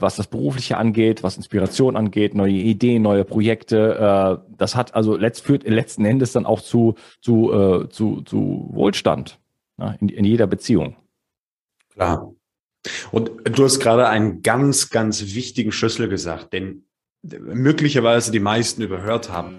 was 0.00 0.16
das 0.16 0.26
Berufliche 0.26 0.76
angeht, 0.76 1.22
was 1.22 1.36
Inspiration 1.36 1.96
angeht, 1.96 2.34
neue 2.34 2.52
Ideen, 2.52 3.02
neue 3.02 3.24
Projekte. 3.24 4.40
Äh, 4.48 4.54
das 4.56 4.76
hat 4.76 4.94
also 4.94 5.16
letzt, 5.16 5.42
führt 5.42 5.64
letzten 5.64 6.04
Endes 6.04 6.32
dann 6.32 6.46
auch 6.46 6.60
zu, 6.60 6.94
zu, 7.20 7.52
äh, 7.52 7.88
zu, 7.88 8.22
zu 8.22 8.68
Wohlstand 8.72 9.38
ja, 9.78 9.94
in, 10.00 10.08
in 10.08 10.24
jeder 10.24 10.46
Beziehung. 10.46 10.96
Klar. 11.92 12.32
Und 13.10 13.30
du 13.44 13.64
hast 13.64 13.80
gerade 13.80 14.08
einen 14.08 14.42
ganz, 14.42 14.90
ganz 14.90 15.34
wichtigen 15.34 15.72
Schlüssel 15.72 16.08
gesagt, 16.08 16.52
den 16.52 16.84
möglicherweise 17.22 18.30
die 18.30 18.40
meisten 18.40 18.82
überhört 18.82 19.30
haben. 19.30 19.58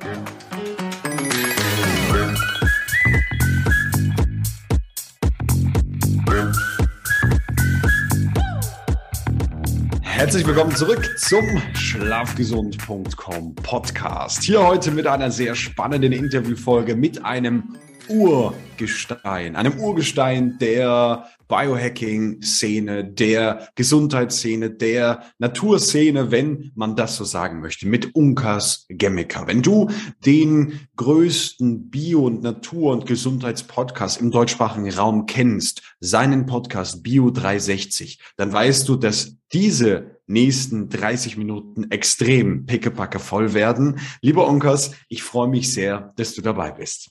Herzlich 10.19 10.45
willkommen 10.45 10.75
zurück 10.75 11.15
zum 11.17 11.45
Schlafgesund.com 11.73 13.55
Podcast. 13.55 14.43
Hier 14.43 14.61
heute 14.61 14.91
mit 14.91 15.07
einer 15.07 15.31
sehr 15.31 15.55
spannenden 15.55 16.11
Interviewfolge 16.11 16.93
mit 16.97 17.23
einem 17.23 17.77
Urgestein, 18.09 19.55
einem 19.55 19.79
Urgestein 19.79 20.57
der 20.59 21.29
Biohacking-Szene, 21.47 23.05
der 23.05 23.69
Gesundheitsszene, 23.75 24.69
der 24.69 25.23
Naturszene, 25.39 26.31
wenn 26.31 26.71
man 26.75 26.95
das 26.95 27.17
so 27.17 27.23
sagen 27.23 27.59
möchte, 27.59 27.87
mit 27.87 28.15
Unkas 28.15 28.85
Gemmiker. 28.89 29.47
Wenn 29.47 29.61
du 29.61 29.89
den 30.25 30.79
größten 30.95 31.89
Bio- 31.89 32.25
und 32.25 32.43
Natur- 32.43 32.93
und 32.93 33.05
Gesundheitspodcast 33.05 34.21
im 34.21 34.31
deutschsprachigen 34.31 34.91
Raum 34.91 35.25
kennst, 35.25 35.81
seinen 35.99 36.45
Podcast 36.45 37.03
Bio 37.03 37.31
360, 37.31 38.19
dann 38.37 38.53
weißt 38.53 38.87
du, 38.87 38.95
dass 38.95 39.37
diese 39.51 40.19
nächsten 40.27 40.89
30 40.89 41.37
Minuten 41.37 41.89
extrem 41.89 42.67
pickepacke 42.67 43.17
voll 43.17 43.55
werden. 43.55 43.99
Lieber 44.21 44.47
Unkas, 44.47 44.91
ich 45.07 45.23
freue 45.23 45.47
mich 45.47 45.73
sehr, 45.73 46.13
dass 46.17 46.35
du 46.35 46.41
dabei 46.41 46.71
bist. 46.71 47.09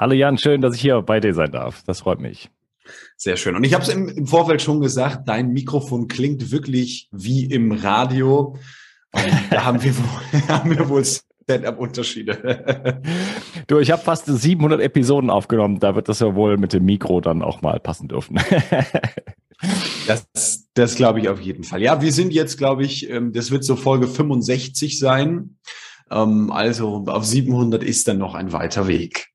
Hallo 0.00 0.14
Jan, 0.14 0.38
schön, 0.38 0.60
dass 0.60 0.76
ich 0.76 0.80
hier 0.80 1.02
bei 1.02 1.18
dir 1.18 1.34
sein 1.34 1.50
darf. 1.50 1.82
Das 1.84 2.02
freut 2.02 2.20
mich. 2.20 2.50
Sehr 3.16 3.36
schön. 3.36 3.56
Und 3.56 3.64
ich 3.64 3.74
habe 3.74 3.82
es 3.82 3.88
im, 3.88 4.06
im, 4.06 4.26
Vorfeld 4.28 4.62
schon 4.62 4.80
gesagt, 4.80 5.28
dein 5.28 5.48
Mikrofon 5.48 6.06
klingt 6.06 6.52
wirklich 6.52 7.08
wie 7.10 7.46
im 7.46 7.72
Radio. 7.72 8.54
Und 9.12 9.24
da 9.50 9.64
haben 9.64 9.82
wir 9.82 9.98
wohl, 9.98 10.40
haben 10.48 10.70
wir 10.70 10.88
wohl 10.88 11.04
Stand-up-Unterschiede. 11.04 13.02
du, 13.66 13.80
ich 13.80 13.90
habe 13.90 14.00
fast 14.00 14.26
700 14.26 14.80
Episoden 14.80 15.30
aufgenommen. 15.30 15.80
Da 15.80 15.96
wird 15.96 16.08
das 16.08 16.20
ja 16.20 16.32
wohl 16.36 16.58
mit 16.58 16.72
dem 16.72 16.84
Mikro 16.84 17.20
dann 17.20 17.42
auch 17.42 17.62
mal 17.62 17.80
passen 17.80 18.06
dürfen. 18.06 18.38
das 20.06 20.68
das 20.74 20.94
glaube 20.94 21.18
ich 21.18 21.28
auf 21.28 21.40
jeden 21.40 21.64
Fall. 21.64 21.82
Ja, 21.82 22.00
wir 22.00 22.12
sind 22.12 22.32
jetzt, 22.32 22.56
glaube 22.56 22.84
ich, 22.84 23.10
ähm, 23.10 23.32
das 23.32 23.50
wird 23.50 23.64
so 23.64 23.74
Folge 23.74 24.06
65 24.06 24.96
sein. 24.96 25.56
Ähm, 26.08 26.52
also 26.52 27.04
auf 27.08 27.24
700 27.24 27.82
ist 27.82 28.06
dann 28.06 28.18
noch 28.18 28.36
ein 28.36 28.52
weiter 28.52 28.86
Weg. 28.86 29.32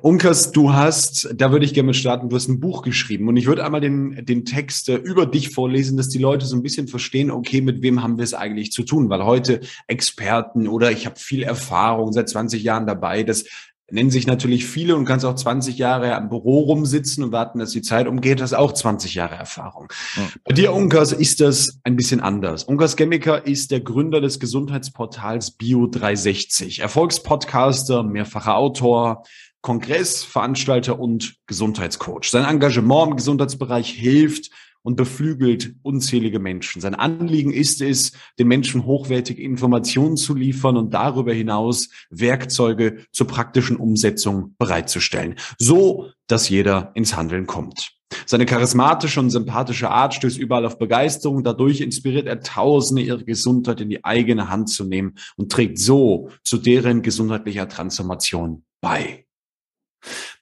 Unkas, 0.00 0.52
du 0.52 0.72
hast, 0.72 1.28
da 1.34 1.52
würde 1.52 1.64
ich 1.64 1.74
gerne 1.74 1.88
mit 1.88 1.96
starten, 1.96 2.28
du 2.28 2.36
hast 2.36 2.48
ein 2.48 2.60
Buch 2.60 2.82
geschrieben 2.82 3.28
und 3.28 3.36
ich 3.36 3.46
würde 3.46 3.64
einmal 3.64 3.80
den, 3.80 4.24
den 4.26 4.44
Text 4.44 4.88
äh, 4.88 4.96
über 4.96 5.26
dich 5.26 5.50
vorlesen, 5.50 5.96
dass 5.96 6.08
die 6.08 6.18
Leute 6.18 6.46
so 6.46 6.56
ein 6.56 6.62
bisschen 6.62 6.88
verstehen, 6.88 7.30
okay, 7.30 7.60
mit 7.60 7.82
wem 7.82 8.02
haben 8.02 8.18
wir 8.18 8.24
es 8.24 8.34
eigentlich 8.34 8.72
zu 8.72 8.82
tun? 8.82 9.08
Weil 9.08 9.24
heute 9.24 9.60
Experten 9.86 10.68
oder 10.68 10.90
ich 10.90 11.06
habe 11.06 11.18
viel 11.18 11.42
Erfahrung, 11.42 12.12
seit 12.12 12.28
20 12.28 12.62
Jahren 12.62 12.86
dabei, 12.86 13.22
das 13.22 13.44
nennen 13.90 14.10
sich 14.10 14.26
natürlich 14.26 14.66
viele 14.66 14.96
und 14.96 15.04
kannst 15.04 15.24
auch 15.24 15.34
20 15.34 15.76
Jahre 15.76 16.16
im 16.16 16.28
Büro 16.28 16.60
rumsitzen 16.60 17.22
und 17.22 17.32
warten, 17.32 17.58
dass 17.58 17.70
die 17.70 17.82
Zeit 17.82 18.06
umgeht, 18.06 18.40
das 18.40 18.52
ist 18.52 18.58
auch 18.58 18.72
20 18.72 19.14
Jahre 19.14 19.34
Erfahrung. 19.34 19.88
Ja. 20.16 20.22
Bei 20.44 20.54
dir, 20.54 20.72
Unkas, 20.72 21.12
ist 21.12 21.40
das 21.40 21.78
ein 21.84 21.96
bisschen 21.96 22.20
anders. 22.20 22.64
Unkas 22.64 22.96
Gemmiker 22.96 23.46
ist 23.46 23.70
der 23.70 23.80
Gründer 23.80 24.20
des 24.20 24.40
Gesundheitsportals 24.40 25.58
Bio360, 25.58 26.80
Erfolgspodcaster, 26.80 28.02
mehrfacher 28.02 28.56
Autor, 28.56 29.24
Kongressveranstalter 29.60 30.98
und 30.98 31.36
Gesundheitscoach. 31.46 32.30
Sein 32.30 32.44
Engagement 32.44 33.12
im 33.12 33.16
Gesundheitsbereich 33.16 33.90
hilft 33.90 34.50
und 34.84 34.96
beflügelt 34.96 35.74
unzählige 35.82 36.38
Menschen. 36.38 36.80
Sein 36.80 36.94
Anliegen 36.94 37.52
ist 37.52 37.80
es, 37.80 38.12
den 38.38 38.48
Menschen 38.48 38.84
hochwertige 38.84 39.42
Informationen 39.42 40.16
zu 40.16 40.34
liefern 40.34 40.76
und 40.76 40.94
darüber 40.94 41.32
hinaus 41.32 41.88
Werkzeuge 42.10 42.98
zur 43.10 43.26
praktischen 43.26 43.76
Umsetzung 43.76 44.54
bereitzustellen, 44.58 45.36
so 45.58 46.10
dass 46.26 46.48
jeder 46.48 46.92
ins 46.94 47.16
Handeln 47.16 47.46
kommt. 47.46 47.92
Seine 48.26 48.46
charismatische 48.46 49.18
und 49.20 49.30
sympathische 49.30 49.90
Art 49.90 50.14
stößt 50.14 50.38
überall 50.38 50.66
auf 50.66 50.78
Begeisterung. 50.78 51.42
Dadurch 51.42 51.80
inspiriert 51.80 52.26
er 52.26 52.40
Tausende, 52.40 53.02
ihre 53.02 53.24
Gesundheit 53.24 53.80
in 53.80 53.88
die 53.88 54.04
eigene 54.04 54.50
Hand 54.50 54.68
zu 54.68 54.84
nehmen 54.84 55.14
und 55.36 55.50
trägt 55.50 55.78
so 55.78 56.30
zu 56.44 56.58
deren 56.58 57.02
gesundheitlicher 57.02 57.68
Transformation 57.68 58.64
bei. 58.80 59.26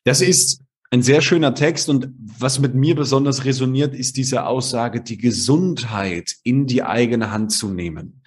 Das 0.05 0.21
ist 0.21 0.63
ein 0.93 1.03
sehr 1.03 1.23
schöner 1.23 1.55
Text 1.55 1.89
und 1.89 2.11
was 2.39 2.59
mit 2.59 2.75
mir 2.75 2.95
besonders 2.95 3.47
resoniert, 3.47 3.95
ist 3.95 4.19
diese 4.19 4.45
Aussage, 4.45 5.01
die 5.01 5.17
Gesundheit 5.17 6.37
in 6.45 6.67
die 6.67 6.83
eigene 6.83 7.31
Hand 7.31 7.51
zu 7.51 7.71
nehmen. 7.71 8.21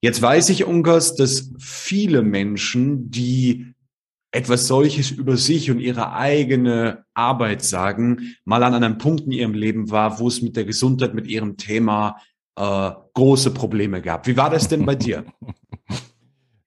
Jetzt 0.00 0.20
weiß 0.20 0.48
ich, 0.48 0.64
Unkas, 0.64 1.14
dass 1.14 1.52
viele 1.60 2.22
Menschen, 2.22 3.12
die 3.12 3.72
etwas 4.32 4.66
solches 4.66 5.12
über 5.12 5.36
sich 5.36 5.70
und 5.70 5.78
ihre 5.78 6.12
eigene 6.12 7.04
Arbeit 7.14 7.62
sagen, 7.62 8.34
mal 8.44 8.64
an 8.64 8.74
einem 8.74 8.98
Punkt 8.98 9.26
in 9.26 9.30
ihrem 9.30 9.54
Leben 9.54 9.92
war, 9.92 10.18
wo 10.18 10.26
es 10.26 10.42
mit 10.42 10.56
der 10.56 10.64
Gesundheit, 10.64 11.14
mit 11.14 11.28
ihrem 11.28 11.56
Thema 11.56 12.16
äh, 12.56 12.90
große 13.14 13.52
Probleme 13.52 14.02
gab. 14.02 14.26
Wie 14.26 14.36
war 14.36 14.50
das 14.50 14.66
denn 14.66 14.84
bei 14.84 14.96
dir? 14.96 15.24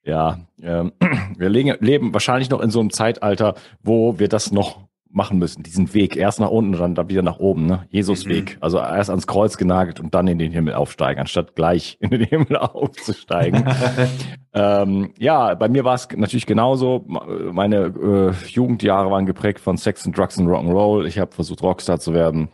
Ja, 0.08 0.46
ähm, 0.62 0.92
wir 1.36 1.50
leben 1.50 2.14
wahrscheinlich 2.14 2.52
noch 2.52 2.62
in 2.62 2.70
so 2.70 2.80
einem 2.80 2.92
Zeitalter, 2.92 3.56
wo 3.82 4.20
wir 4.20 4.28
das 4.28 4.52
noch 4.52 4.88
machen 5.16 5.40
müssen, 5.40 5.64
diesen 5.64 5.94
Weg. 5.94 6.16
Erst 6.18 6.40
nach 6.40 6.50
unten, 6.50 6.74
dann, 6.74 6.94
dann 6.94 7.10
wieder 7.10 7.22
nach 7.22 7.40
oben, 7.40 7.66
ne? 7.66 7.86
Jesus-Weg. 7.90 8.56
Mhm. 8.56 8.64
Also 8.64 8.80
erst 8.80 9.10
ans 9.10 9.28
Kreuz 9.28 9.58
genagelt 9.58 10.00
und 10.00 10.14
dann 10.14 10.28
in 10.28 10.38
den 10.38 10.52
Himmel 10.52 10.74
aufsteigen, 10.74 11.22
anstatt 11.22 11.56
gleich 11.56 11.98
in 12.02 12.10
den 12.10 12.24
Himmel 12.24 12.58
aufzusteigen. 12.58 13.66
ähm, 14.54 15.14
ja, 15.18 15.56
bei 15.56 15.70
mir 15.70 15.86
war 15.86 15.96
es 15.96 16.10
natürlich 16.14 16.46
genauso. 16.46 17.06
Meine 17.08 18.34
äh, 18.44 18.48
Jugendjahre 18.48 19.10
waren 19.10 19.26
geprägt 19.26 19.60
von 19.62 19.78
Sex 19.78 20.06
and 20.06 20.18
Drugs 20.18 20.38
and 20.38 20.50
Rock'n'Roll. 20.50 21.06
Ich 21.06 21.18
habe 21.18 21.34
versucht, 21.34 21.64
Rockstar 21.64 22.00
zu 22.00 22.14
werden 22.14 22.50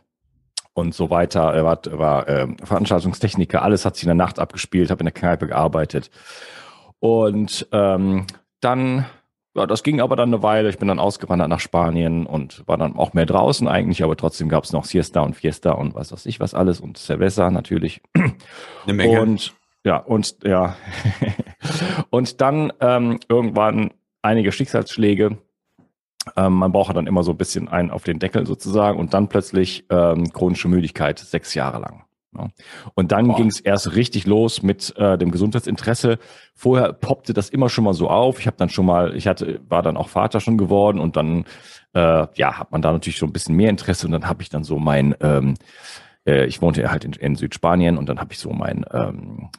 und 0.74 0.94
so 0.94 1.10
weiter. 1.10 1.54
Er 1.54 1.66
war, 1.66 1.80
war 1.92 2.28
äh, 2.28 2.48
Veranstaltungstechniker, 2.64 3.64
alles 3.64 3.86
hat 3.86 3.96
sich 3.96 4.04
in 4.04 4.10
der 4.10 4.16
Nacht 4.16 4.40
abgespielt, 4.40 4.92
habe 4.92 5.02
in 5.02 5.06
der 5.06 5.14
Kneipe 5.14 5.48
gearbeitet. 5.48 6.12
Und 7.00 7.68
ähm, 7.72 8.28
dann, 8.60 9.06
ja, 9.54 9.68
das 9.68 9.84
ging 9.84 10.00
aber 10.00 10.16
dann 10.16 10.30
eine 10.30 10.44
Weile. 10.44 10.70
Ich 10.70 10.78
bin 10.78 10.88
dann 10.88 11.00
ausgewandert 11.00 11.50
nach 11.50 11.60
Spanien 11.60 12.26
und 12.26 12.66
war 12.68 12.78
dann 12.78 12.96
auch 12.96 13.14
mehr 13.14 13.26
draußen 13.26 13.68
eigentlich, 13.68 14.04
aber 14.04 14.16
trotzdem 14.16 14.48
gab 14.48 14.64
es 14.64 14.72
noch 14.72 14.86
Siesta 14.86 15.22
und 15.22 15.36
Fiesta 15.36 15.72
und 15.72 15.94
was 15.94 16.12
weiß 16.12 16.26
ich 16.26 16.40
was 16.40 16.54
alles 16.54 16.80
und 16.80 16.98
Cerveza 16.98 17.52
natürlich. 17.52 18.02
Eine 18.14 18.94
Menge. 18.94 19.22
Und 19.22 19.54
ja, 19.84 19.98
und 19.98 20.38
ja. 20.44 20.76
und 22.10 22.40
dann 22.40 22.72
ähm, 22.80 23.20
irgendwann 23.28 23.92
einige 24.22 24.52
Schicksalsschläge. 24.52 25.38
Ähm, 26.38 26.54
man 26.54 26.72
braucht 26.72 26.96
dann 26.96 27.08
immer 27.08 27.24
so 27.24 27.32
ein 27.32 27.38
bisschen 27.38 27.68
einen 27.68 27.90
auf 27.90 28.04
den 28.04 28.20
Deckel 28.20 28.46
sozusagen 28.46 29.00
und 29.00 29.14
dann 29.14 29.28
plötzlich 29.28 29.86
ähm, 29.90 30.32
chronische 30.32 30.68
Müdigkeit 30.68 31.20
sechs 31.20 31.56
Jahre 31.56 31.80
lang. 31.80 32.06
Ja. 32.38 32.48
Und 32.94 33.12
dann 33.12 33.36
ging 33.36 33.48
es 33.48 33.60
erst 33.60 33.96
richtig 33.96 34.26
los 34.26 34.64
mit 34.64 34.96
äh, 34.98 35.18
dem 35.18 35.32
Gesundheitsinteresse. 35.32 36.18
Vorher 36.54 36.94
poppte 36.94 37.34
das 37.34 37.50
immer 37.50 37.68
schon 37.68 37.84
mal 37.84 37.94
so 37.94 38.10
auf. 38.10 38.40
Ich 38.40 38.48
habe 38.48 38.58
dann 38.58 38.70
schon 38.70 38.86
mal, 38.86 39.16
ich 39.16 39.28
hatte, 39.28 39.60
war 39.68 39.82
dann 39.82 39.98
auch 39.98 40.08
Vater 40.10 40.40
schon 40.40 40.58
geworden 40.58 41.00
und 41.00 41.18
dann 41.18 41.46
äh, 41.94 42.28
ja 42.36 42.58
hat 42.58 42.72
man 42.72 42.82
da 42.82 42.94
natürlich 42.94 43.18
schon 43.18 43.30
ein 43.30 43.34
bisschen 43.34 43.56
mehr 43.56 43.70
Interesse 43.70 44.08
und 44.08 44.14
dann 44.14 44.28
habe 44.28 44.42
ich 44.44 44.50
dann 44.50 44.64
so 44.64 44.80
mein, 44.80 45.14
ähm, 45.20 45.56
äh, 46.26 46.46
ich 46.46 46.62
wohnte 46.62 46.90
halt 46.90 47.04
in, 47.04 47.14
in 47.14 47.36
Südspanien 47.36 47.98
und 47.98 48.08
dann 48.08 48.20
habe 48.20 48.32
ich 48.32 48.40
so 48.40 48.52
mein 48.52 48.86
ähm, 48.94 49.50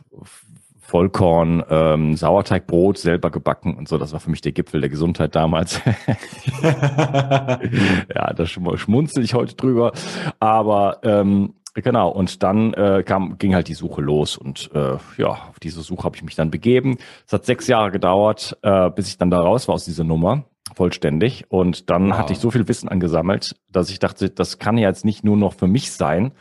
Vollkorn 0.81 1.63
ähm, 1.69 2.17
Sauerteigbrot 2.17 2.97
selber 2.99 3.31
gebacken 3.31 3.77
und 3.77 3.89
so. 3.89 3.99
Das 3.99 4.13
war 4.13 4.21
für 4.21 4.31
mich 4.31 4.41
der 4.41 4.53
Gipfel 4.53 4.81
der 4.81 4.91
Gesundheit 4.91 5.35
damals. 5.35 5.81
ja, 6.63 8.33
da 8.35 8.47
schmunzel 8.47 9.25
ich 9.25 9.35
heute 9.35 9.57
drüber. 9.57 9.93
Aber 10.39 10.99
ähm, 11.03 11.55
Genau, 11.75 12.11
und 12.11 12.43
dann 12.43 12.75
äh, 12.75 13.03
kam, 13.03 13.39
ging 13.39 13.55
halt 13.55 13.69
die 13.69 13.75
Suche 13.75 14.03
los 14.03 14.37
und 14.37 14.71
äh, 14.75 14.99
ja, 15.17 15.29
auf 15.29 15.59
diese 15.63 15.81
Suche 15.81 16.05
habe 16.05 16.17
ich 16.17 16.23
mich 16.23 16.35
dann 16.35 16.51
begeben. 16.51 16.99
Es 17.27 17.33
hat 17.33 17.47
sechs 17.47 17.67
Jahre 17.67 17.91
gedauert, 17.91 18.59
äh, 18.63 18.91
bis 18.91 19.09
ich 19.09 19.17
dann 19.17 19.31
da 19.31 19.41
raus 19.41 19.69
war 19.69 19.77
aus 19.77 19.87
dieser 19.87 20.05
Nummer, 20.05 20.45
vollständig. 20.75 21.47
Und 21.49 21.89
dann 21.89 22.11
wow. 22.11 22.19
hatte 22.19 22.35
ich 22.35 22.41
so 22.41 22.51
viel 22.51 22.69
Wissen 22.69 22.91
angesammelt, 22.91 23.57
dass 23.71 23.89
ich 23.89 23.99
dachte, 23.99 24.29
das 24.29 24.59
kann 24.59 24.77
ja 24.77 24.89
jetzt 24.89 25.07
nicht 25.07 25.25
nur 25.25 25.39
noch 25.39 25.55
für 25.55 25.67
mich 25.67 25.93
sein, 25.93 26.33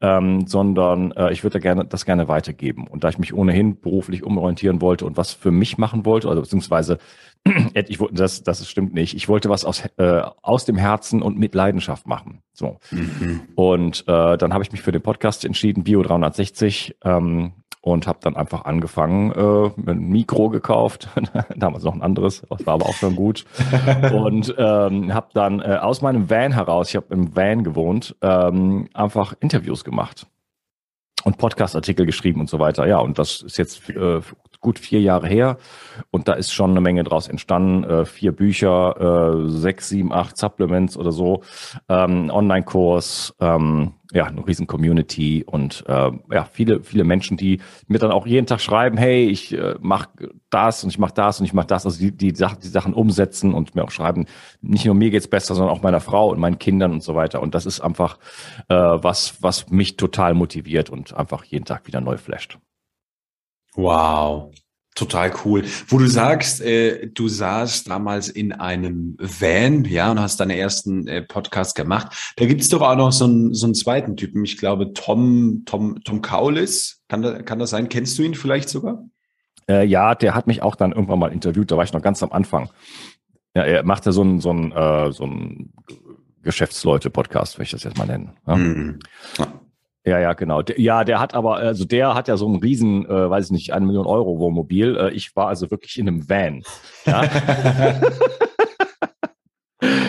ähm, 0.00 0.46
sondern 0.46 1.12
äh, 1.12 1.32
ich 1.32 1.42
würde 1.42 1.54
da 1.54 1.58
gerne, 1.60 1.84
das 1.84 2.04
gerne 2.04 2.28
weitergeben. 2.28 2.86
Und 2.86 3.04
da 3.04 3.08
ich 3.08 3.18
mich 3.18 3.32
ohnehin 3.32 3.80
beruflich 3.80 4.22
umorientieren 4.22 4.80
wollte 4.80 5.06
und 5.06 5.16
was 5.16 5.32
für 5.32 5.50
mich 5.50 5.78
machen 5.78 6.04
wollte, 6.04 6.28
also 6.28 6.42
beziehungsweise 6.42 6.98
ich 7.74 8.00
wollte, 8.00 8.14
das, 8.14 8.42
das 8.42 8.68
stimmt 8.68 8.94
nicht. 8.94 9.14
Ich 9.14 9.28
wollte 9.28 9.48
was 9.48 9.64
aus, 9.64 9.84
äh, 9.96 10.22
aus 10.42 10.64
dem 10.64 10.76
Herzen 10.76 11.22
und 11.22 11.38
mit 11.38 11.54
Leidenschaft 11.54 12.06
machen. 12.06 12.42
So. 12.52 12.78
Mhm. 12.90 13.42
Und 13.54 14.04
äh, 14.06 14.36
dann 14.36 14.52
habe 14.52 14.64
ich 14.64 14.72
mich 14.72 14.82
für 14.82 14.92
den 14.92 15.02
Podcast 15.02 15.44
entschieden, 15.44 15.84
Bio 15.84 16.02
360. 16.02 16.96
Ähm, 17.04 17.52
und 17.86 18.08
habe 18.08 18.18
dann 18.20 18.34
einfach 18.34 18.64
angefangen, 18.64 19.30
äh, 19.30 19.90
ein 19.90 20.08
Mikro 20.08 20.48
gekauft, 20.48 21.08
damals 21.56 21.84
noch 21.84 21.94
ein 21.94 22.02
anderes, 22.02 22.42
das 22.50 22.66
war 22.66 22.74
aber 22.74 22.86
auch 22.86 22.94
schon 22.94 23.14
gut 23.14 23.44
und 24.12 24.52
ähm, 24.58 25.14
habe 25.14 25.28
dann 25.34 25.60
äh, 25.60 25.78
aus 25.80 26.02
meinem 26.02 26.28
Van 26.28 26.50
heraus, 26.50 26.88
ich 26.88 26.96
habe 26.96 27.14
im 27.14 27.36
Van 27.36 27.62
gewohnt, 27.62 28.16
ähm, 28.22 28.88
einfach 28.92 29.34
Interviews 29.38 29.84
gemacht 29.84 30.26
und 31.22 31.38
Podcast-Artikel 31.38 32.06
geschrieben 32.06 32.40
und 32.40 32.50
so 32.50 32.58
weiter. 32.58 32.88
Ja, 32.88 32.98
und 32.98 33.20
das 33.20 33.42
ist 33.42 33.56
jetzt 33.56 33.88
äh, 33.90 34.20
gut 34.66 34.80
vier 34.80 35.00
Jahre 35.00 35.28
her 35.28 35.58
und 36.10 36.26
da 36.26 36.32
ist 36.32 36.52
schon 36.52 36.72
eine 36.72 36.80
Menge 36.80 37.04
draus 37.04 37.28
entstanden. 37.28 37.84
Äh, 37.84 38.04
vier 38.04 38.32
Bücher, 38.32 39.44
äh, 39.46 39.48
sechs, 39.48 39.88
sieben, 39.90 40.12
acht 40.12 40.36
Supplements 40.36 40.96
oder 40.96 41.12
so, 41.12 41.44
ähm, 41.88 42.30
Online-Kurs, 42.30 43.36
ähm, 43.38 43.92
ja, 44.12 44.24
eine 44.24 44.44
riesen 44.44 44.66
Community 44.66 45.44
und 45.46 45.84
äh, 45.86 46.10
ja, 46.32 46.48
viele, 46.50 46.82
viele 46.82 47.04
Menschen, 47.04 47.36
die 47.36 47.60
mir 47.86 47.98
dann 47.98 48.10
auch 48.10 48.26
jeden 48.26 48.48
Tag 48.48 48.60
schreiben, 48.60 48.96
hey, 48.96 49.28
ich 49.28 49.52
äh, 49.56 49.76
mache 49.80 50.08
das 50.50 50.82
und 50.82 50.90
ich 50.90 50.98
mache 50.98 51.14
das 51.14 51.38
und 51.38 51.46
ich 51.46 51.52
mache 51.52 51.68
das, 51.68 51.86
also 51.86 52.00
die, 52.00 52.10
die, 52.10 52.34
Sachen, 52.34 52.58
die 52.60 52.68
Sachen 52.68 52.92
umsetzen 52.92 53.54
und 53.54 53.76
mir 53.76 53.84
auch 53.84 53.92
schreiben, 53.92 54.26
nicht 54.62 54.84
nur 54.84 54.96
mir 54.96 55.10
geht's 55.10 55.28
besser, 55.28 55.54
sondern 55.54 55.72
auch 55.72 55.82
meiner 55.82 56.00
Frau 56.00 56.30
und 56.30 56.40
meinen 56.40 56.58
Kindern 56.58 56.90
und 56.90 57.04
so 57.04 57.14
weiter. 57.14 57.40
Und 57.40 57.54
das 57.54 57.66
ist 57.66 57.80
einfach 57.80 58.18
äh, 58.68 58.74
was, 58.74 59.40
was 59.42 59.70
mich 59.70 59.96
total 59.96 60.34
motiviert 60.34 60.90
und 60.90 61.14
einfach 61.14 61.44
jeden 61.44 61.66
Tag 61.66 61.86
wieder 61.86 62.00
neu 62.00 62.16
flasht. 62.16 62.58
Wow. 63.76 64.52
Total 64.96 65.30
cool. 65.44 65.62
Wo 65.88 65.98
du 65.98 66.06
sagst, 66.06 66.62
äh, 66.62 67.08
du 67.08 67.28
saßt 67.28 67.90
damals 67.90 68.30
in 68.30 68.52
einem 68.52 69.18
Van, 69.20 69.84
ja, 69.84 70.10
und 70.10 70.18
hast 70.18 70.40
deinen 70.40 70.52
ersten 70.52 71.06
äh, 71.06 71.20
Podcast 71.20 71.74
gemacht. 71.74 72.32
Da 72.36 72.46
gibt's 72.46 72.70
doch 72.70 72.80
auch 72.80 72.96
noch 72.96 73.12
so 73.12 73.26
einen, 73.26 73.52
so 73.52 73.66
einen 73.66 73.74
zweiten 73.74 74.16
Typen. 74.16 74.42
Ich 74.46 74.56
glaube, 74.56 74.94
Tom, 74.94 75.64
Tom, 75.66 76.02
Tom 76.02 76.22
Kaulis. 76.22 77.02
Kann, 77.08 77.20
da, 77.20 77.42
kann 77.42 77.58
das 77.58 77.70
sein? 77.70 77.90
Kennst 77.90 78.18
du 78.18 78.22
ihn 78.22 78.34
vielleicht 78.34 78.70
sogar? 78.70 79.04
Äh, 79.68 79.84
ja, 79.84 80.14
der 80.14 80.34
hat 80.34 80.46
mich 80.46 80.62
auch 80.62 80.76
dann 80.76 80.92
irgendwann 80.92 81.18
mal 81.18 81.32
interviewt. 81.32 81.70
Da 81.70 81.76
war 81.76 81.84
ich 81.84 81.92
noch 81.92 82.02
ganz 82.02 82.22
am 82.22 82.32
Anfang. 82.32 82.70
Ja, 83.54 83.64
er 83.64 83.82
macht 83.82 84.06
ja 84.06 84.12
so 84.12 84.22
einen, 84.22 84.40
so 84.40 84.48
einen, 84.48 84.72
äh, 84.72 85.12
so 85.12 85.24
einen 85.24 85.74
Geschäftsleute-Podcast, 86.42 87.56
würde 87.56 87.64
ich 87.64 87.70
das 87.72 87.84
jetzt 87.84 87.98
mal 87.98 88.06
nennen. 88.06 88.32
Ja? 88.46 88.56
Mhm. 88.56 88.98
Ja, 89.36 89.52
ja, 90.06 90.32
genau. 90.34 90.62
Ja, 90.76 91.02
der 91.04 91.18
hat 91.18 91.34
aber, 91.34 91.56
also 91.56 91.84
der 91.84 92.14
hat 92.14 92.28
ja 92.28 92.36
so 92.36 92.46
einen 92.46 92.60
riesen, 92.60 93.06
äh, 93.06 93.30
weiß 93.30 93.46
ich 93.46 93.50
nicht, 93.50 93.72
eine 93.72 93.86
Million 93.86 94.06
Euro 94.06 94.38
Wohnmobil. 94.38 94.96
Äh, 94.96 95.10
ich 95.10 95.34
war 95.34 95.48
also 95.48 95.70
wirklich 95.70 95.98
in 95.98 96.06
einem 96.06 96.28
Van. 96.28 96.62
Ja? 97.04 97.24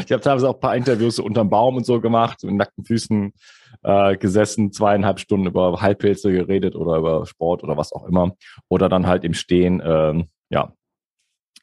ich 0.05 0.11
habe 0.11 0.21
teilweise 0.21 0.49
auch 0.49 0.53
ein 0.55 0.59
paar 0.59 0.75
Interviews 0.75 1.15
so 1.15 1.23
unterm 1.23 1.49
Baum 1.49 1.77
und 1.77 1.85
so 1.85 1.99
gemacht, 1.99 2.44
mit 2.44 2.53
nackten 2.53 2.85
Füßen 2.85 3.33
äh, 3.83 4.17
gesessen, 4.17 4.71
zweieinhalb 4.71 5.19
Stunden 5.19 5.47
über 5.47 5.81
Heilpilze 5.81 6.31
geredet 6.31 6.75
oder 6.75 6.97
über 6.97 7.25
Sport 7.25 7.63
oder 7.63 7.75
was 7.75 7.91
auch 7.91 8.05
immer. 8.05 8.33
Oder 8.69 8.89
dann 8.89 9.07
halt 9.07 9.23
im 9.23 9.33
Stehen, 9.33 9.81
ähm, 9.83 10.27
ja, 10.49 10.73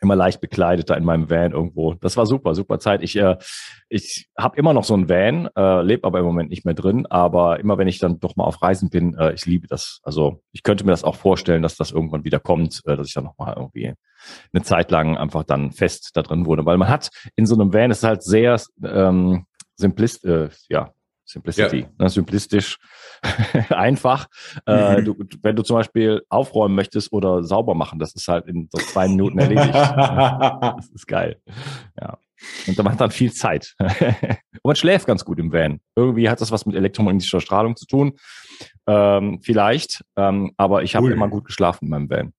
immer 0.00 0.16
leicht 0.16 0.40
bekleidet 0.40 0.90
da 0.90 0.94
in 0.94 1.04
meinem 1.04 1.30
Van 1.30 1.52
irgendwo. 1.52 1.94
Das 1.94 2.16
war 2.16 2.26
super, 2.26 2.54
super 2.54 2.78
Zeit. 2.78 3.02
Ich, 3.02 3.16
äh, 3.16 3.36
ich 3.88 4.28
habe 4.38 4.56
immer 4.56 4.72
noch 4.72 4.84
so 4.84 4.94
ein 4.94 5.08
Van, 5.08 5.48
äh, 5.56 5.82
lebe 5.82 6.06
aber 6.06 6.18
im 6.18 6.24
Moment 6.24 6.50
nicht 6.50 6.64
mehr 6.64 6.74
drin. 6.74 7.06
Aber 7.06 7.60
immer 7.60 7.78
wenn 7.78 7.88
ich 7.88 7.98
dann 7.98 8.20
doch 8.20 8.36
mal 8.36 8.44
auf 8.44 8.62
Reisen 8.62 8.90
bin, 8.90 9.14
äh, 9.14 9.32
ich 9.32 9.46
liebe 9.46 9.66
das. 9.66 10.00
Also 10.02 10.42
ich 10.52 10.62
könnte 10.62 10.84
mir 10.84 10.90
das 10.90 11.04
auch 11.04 11.16
vorstellen, 11.16 11.62
dass 11.62 11.76
das 11.76 11.90
irgendwann 11.90 12.24
wieder 12.24 12.40
kommt, 12.40 12.82
äh, 12.86 12.96
dass 12.96 13.08
ich 13.08 13.14
dann 13.14 13.24
noch 13.24 13.38
mal 13.38 13.54
irgendwie 13.56 13.94
eine 14.52 14.62
Zeit 14.62 14.90
lang 14.90 15.16
einfach 15.16 15.44
dann 15.44 15.72
fest 15.72 16.10
da 16.14 16.22
drin 16.22 16.46
wurde. 16.46 16.66
Weil 16.66 16.78
man 16.78 16.88
hat 16.88 17.10
in 17.36 17.46
so 17.46 17.54
einem 17.54 17.72
Van 17.72 17.90
ist 17.90 18.04
halt 18.04 18.22
sehr 18.22 18.60
ähm, 18.84 19.46
simplist, 19.76 20.24
äh, 20.24 20.50
ja, 20.68 20.92
Simplicity, 21.24 21.80
ja. 21.80 21.88
ne, 21.98 22.10
simplistisch, 22.10 22.78
einfach. 23.70 24.26
Äh, 24.66 25.02
du, 25.02 25.16
wenn 25.42 25.56
du 25.56 25.62
zum 25.62 25.76
Beispiel 25.76 26.22
aufräumen 26.28 26.74
möchtest 26.74 27.12
oder 27.12 27.42
sauber 27.42 27.74
machen, 27.74 27.98
das 27.98 28.14
ist 28.14 28.28
halt 28.28 28.46
in 28.46 28.68
so 28.70 28.78
zwei 28.78 29.08
Minuten 29.08 29.38
erledigt. 29.38 29.74
das 29.74 30.90
ist 30.90 31.06
geil. 31.06 31.40
Ja. 32.00 32.18
Und 32.66 32.78
da 32.78 32.82
macht 32.82 33.00
dann 33.00 33.10
viel 33.10 33.32
Zeit. 33.32 33.74
Und 33.80 34.64
man 34.64 34.76
schläft 34.76 35.06
ganz 35.06 35.24
gut 35.24 35.38
im 35.38 35.52
Van. 35.52 35.80
Irgendwie 35.96 36.28
hat 36.28 36.40
das 36.40 36.50
was 36.50 36.66
mit 36.66 36.76
elektromagnetischer 36.76 37.40
Strahlung 37.40 37.76
zu 37.76 37.86
tun. 37.86 38.12
Ähm, 38.86 39.40
vielleicht. 39.42 40.04
Ähm, 40.16 40.52
aber 40.56 40.82
ich 40.82 40.94
habe 40.94 41.06
cool. 41.06 41.12
immer 41.12 41.28
gut 41.28 41.44
geschlafen 41.44 41.86
in 41.86 41.90
meinem 41.90 42.10
Van. 42.10 42.32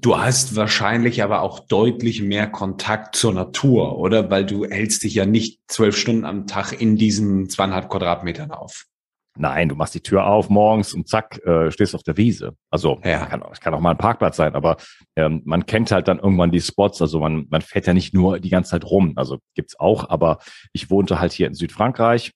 Du 0.00 0.18
hast 0.18 0.54
wahrscheinlich 0.54 1.22
aber 1.22 1.42
auch 1.42 1.60
deutlich 1.60 2.22
mehr 2.22 2.46
Kontakt 2.46 3.16
zur 3.16 3.32
Natur, 3.32 3.98
oder? 3.98 4.30
Weil 4.30 4.46
du 4.46 4.64
hältst 4.64 5.02
dich 5.02 5.14
ja 5.14 5.26
nicht 5.26 5.60
zwölf 5.66 5.96
Stunden 5.96 6.24
am 6.24 6.46
Tag 6.46 6.80
in 6.80 6.96
diesen 6.96 7.48
zweieinhalb 7.48 7.88
Quadratmetern 7.88 8.50
auf. 8.50 8.86
Nein, 9.34 9.70
du 9.70 9.76
machst 9.76 9.94
die 9.94 10.02
Tür 10.02 10.26
auf 10.26 10.50
morgens 10.50 10.92
und 10.92 11.08
zack, 11.08 11.40
äh, 11.46 11.70
stehst 11.70 11.94
auf 11.94 12.02
der 12.02 12.18
Wiese. 12.18 12.54
Also 12.70 13.00
ja. 13.02 13.24
kann, 13.24 13.42
kann 13.60 13.72
auch 13.72 13.80
mal 13.80 13.92
ein 13.92 13.98
Parkplatz 13.98 14.36
sein, 14.36 14.54
aber 14.54 14.76
ähm, 15.16 15.40
man 15.46 15.64
kennt 15.64 15.90
halt 15.90 16.06
dann 16.06 16.18
irgendwann 16.18 16.50
die 16.50 16.60
Spots. 16.60 17.00
Also 17.00 17.18
man, 17.18 17.46
man 17.48 17.62
fährt 17.62 17.86
ja 17.86 17.94
nicht 17.94 18.12
nur 18.12 18.40
die 18.40 18.50
ganze 18.50 18.72
Zeit 18.72 18.84
rum. 18.84 19.14
Also 19.16 19.38
gibt's 19.54 19.80
auch, 19.80 20.10
aber 20.10 20.38
ich 20.74 20.90
wohnte 20.90 21.18
halt 21.18 21.32
hier 21.32 21.46
in 21.46 21.54
Südfrankreich 21.54 22.32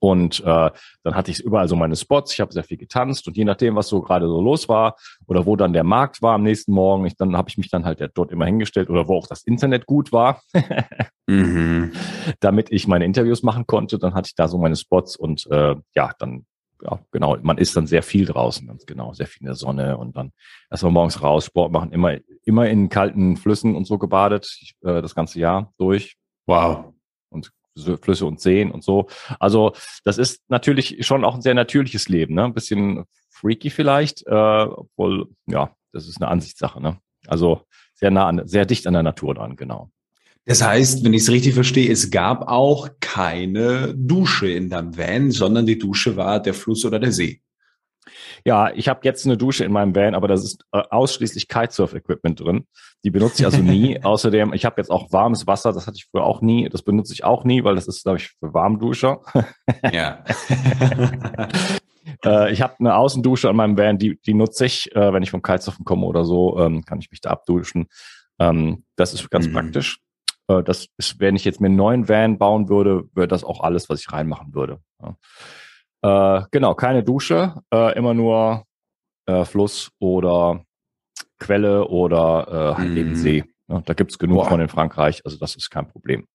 und 0.00 0.40
äh, 0.40 0.70
dann 1.02 1.14
hatte 1.14 1.30
ich 1.30 1.40
überall 1.40 1.68
so 1.68 1.76
meine 1.76 1.94
Spots. 1.94 2.32
Ich 2.32 2.40
habe 2.40 2.52
sehr 2.52 2.64
viel 2.64 2.78
getanzt 2.78 3.28
und 3.28 3.36
je 3.36 3.44
nachdem, 3.44 3.76
was 3.76 3.88
so 3.88 4.00
gerade 4.00 4.26
so 4.26 4.40
los 4.40 4.68
war 4.68 4.96
oder 5.26 5.46
wo 5.46 5.56
dann 5.56 5.72
der 5.72 5.84
Markt 5.84 6.22
war 6.22 6.34
am 6.34 6.42
nächsten 6.42 6.72
Morgen, 6.72 7.04
ich, 7.04 7.16
dann 7.16 7.36
habe 7.36 7.50
ich 7.50 7.58
mich 7.58 7.70
dann 7.70 7.84
halt 7.84 8.00
dort 8.14 8.32
immer 8.32 8.46
hingestellt 8.46 8.88
oder 8.90 9.08
wo 9.08 9.16
auch 9.16 9.26
das 9.26 9.42
Internet 9.42 9.86
gut 9.86 10.10
war, 10.10 10.42
mhm. 11.26 11.92
damit 12.40 12.72
ich 12.72 12.88
meine 12.88 13.04
Interviews 13.04 13.42
machen 13.42 13.66
konnte. 13.66 13.98
Dann 13.98 14.14
hatte 14.14 14.28
ich 14.28 14.34
da 14.34 14.48
so 14.48 14.58
meine 14.58 14.76
Spots 14.76 15.16
und 15.16 15.46
äh, 15.50 15.76
ja, 15.94 16.10
dann 16.18 16.46
ja, 16.82 16.98
genau, 17.10 17.36
man 17.42 17.58
ist 17.58 17.76
dann 17.76 17.86
sehr 17.86 18.02
viel 18.02 18.24
draußen, 18.24 18.66
ganz 18.66 18.86
genau, 18.86 19.12
sehr 19.12 19.26
viel 19.26 19.42
in 19.42 19.46
der 19.46 19.54
Sonne 19.54 19.98
und 19.98 20.16
dann 20.16 20.32
erstmal 20.70 20.92
morgens 20.92 21.22
raus, 21.22 21.44
Sport 21.44 21.72
machen, 21.72 21.92
immer, 21.92 22.16
immer 22.44 22.70
in 22.70 22.88
kalten 22.88 23.36
Flüssen 23.36 23.76
und 23.76 23.86
so 23.86 23.98
gebadet, 23.98 24.50
äh, 24.82 25.02
das 25.02 25.14
ganze 25.14 25.40
Jahr 25.40 25.74
durch. 25.76 26.16
Wow. 26.46 26.94
Und 27.28 27.52
Flüsse 28.00 28.26
und 28.26 28.40
Seen 28.40 28.70
und 28.70 28.84
so. 28.84 29.08
Also 29.38 29.72
das 30.04 30.18
ist 30.18 30.42
natürlich 30.48 31.06
schon 31.06 31.24
auch 31.24 31.34
ein 31.34 31.42
sehr 31.42 31.54
natürliches 31.54 32.08
Leben, 32.08 32.34
ne? 32.34 32.44
Ein 32.44 32.54
bisschen 32.54 33.04
freaky 33.28 33.70
vielleicht, 33.70 34.26
äh, 34.26 34.30
obwohl, 34.30 35.28
ja, 35.46 35.74
das 35.92 36.08
ist 36.08 36.20
eine 36.20 36.30
Ansichtssache, 36.30 36.80
ne? 36.80 36.98
Also 37.26 37.62
sehr 37.94 38.10
nah 38.10 38.26
an, 38.26 38.46
sehr 38.46 38.66
dicht 38.66 38.86
an 38.86 38.94
der 38.94 39.02
Natur 39.02 39.34
dran, 39.34 39.56
genau. 39.56 39.90
Das 40.46 40.62
heißt, 40.62 41.04
wenn 41.04 41.14
ich 41.14 41.22
es 41.22 41.30
richtig 41.30 41.54
verstehe, 41.54 41.92
es 41.92 42.10
gab 42.10 42.48
auch 42.48 42.88
keine 43.00 43.94
Dusche 43.94 44.50
in 44.50 44.70
deinem 44.70 44.96
Van, 44.96 45.30
sondern 45.30 45.66
die 45.66 45.78
Dusche 45.78 46.16
war 46.16 46.40
der 46.40 46.54
Fluss 46.54 46.84
oder 46.84 46.98
der 46.98 47.12
See. 47.12 47.40
Ja, 48.44 48.70
ich 48.72 48.88
habe 48.88 49.00
jetzt 49.04 49.26
eine 49.26 49.36
Dusche 49.36 49.64
in 49.64 49.72
meinem 49.72 49.94
Van, 49.94 50.14
aber 50.14 50.28
das 50.28 50.44
ist 50.44 50.64
äh, 50.72 50.82
ausschließlich 50.90 51.48
Kitesurf-Equipment 51.48 52.40
drin. 52.40 52.66
Die 53.04 53.10
benutze 53.10 53.42
ich 53.42 53.46
also 53.46 53.62
nie. 53.62 54.00
Außerdem, 54.02 54.52
ich 54.52 54.64
habe 54.64 54.80
jetzt 54.80 54.90
auch 54.90 55.12
warmes 55.12 55.46
Wasser, 55.46 55.72
das 55.72 55.86
hatte 55.86 55.96
ich 55.96 56.06
früher 56.10 56.24
auch 56.24 56.40
nie. 56.40 56.68
Das 56.68 56.82
benutze 56.82 57.12
ich 57.12 57.24
auch 57.24 57.44
nie, 57.44 57.64
weil 57.64 57.74
das 57.74 57.88
ist, 57.88 58.02
glaube 58.02 58.18
ich, 58.18 58.28
für 58.38 58.54
Warmduscher. 58.54 59.20
Ja. 59.92 60.24
äh, 62.24 62.52
ich 62.52 62.62
habe 62.62 62.74
eine 62.78 62.94
Außendusche 62.96 63.48
an 63.48 63.56
meinem 63.56 63.78
Van, 63.78 63.98
die, 63.98 64.20
die 64.20 64.34
nutze 64.34 64.66
ich, 64.66 64.94
äh, 64.94 65.12
wenn 65.12 65.22
ich 65.22 65.30
vom 65.30 65.42
Kitesurfen 65.42 65.84
komme 65.84 66.06
oder 66.06 66.24
so, 66.24 66.58
ähm, 66.58 66.84
kann 66.84 66.98
ich 66.98 67.10
mich 67.10 67.20
da 67.20 67.30
abduschen. 67.30 67.88
Ähm, 68.38 68.84
das 68.96 69.14
ist 69.14 69.30
ganz 69.30 69.48
mhm. 69.48 69.52
praktisch. 69.52 70.00
Äh, 70.48 70.62
das 70.62 70.88
ist, 70.96 71.20
wenn 71.20 71.36
ich 71.36 71.44
jetzt 71.44 71.60
mir 71.60 71.66
einen 71.66 71.76
neuen 71.76 72.08
Van 72.08 72.38
bauen 72.38 72.68
würde, 72.68 73.04
wäre 73.14 73.28
das 73.28 73.44
auch 73.44 73.60
alles, 73.60 73.88
was 73.88 74.00
ich 74.00 74.12
reinmachen 74.12 74.54
würde. 74.54 74.80
Ja. 75.02 75.16
Äh, 76.02 76.42
genau, 76.50 76.74
keine 76.74 77.02
Dusche, 77.02 77.54
äh, 77.72 77.96
immer 77.96 78.14
nur 78.14 78.64
äh, 79.26 79.44
Fluss 79.44 79.90
oder 79.98 80.64
Quelle 81.38 81.88
oder 81.88 82.74
äh, 82.76 82.78
halt 82.78 82.96
eben 82.96 83.12
mm. 83.12 83.16
See. 83.16 83.44
Ja, 83.68 83.80
da 83.80 83.94
gibt's 83.94 84.18
genug 84.18 84.38
Boah. 84.38 84.48
von 84.48 84.60
in 84.60 84.68
Frankreich, 84.68 85.22
also 85.24 85.38
das 85.38 85.56
ist 85.56 85.70
kein 85.70 85.86
Problem. 85.86 86.26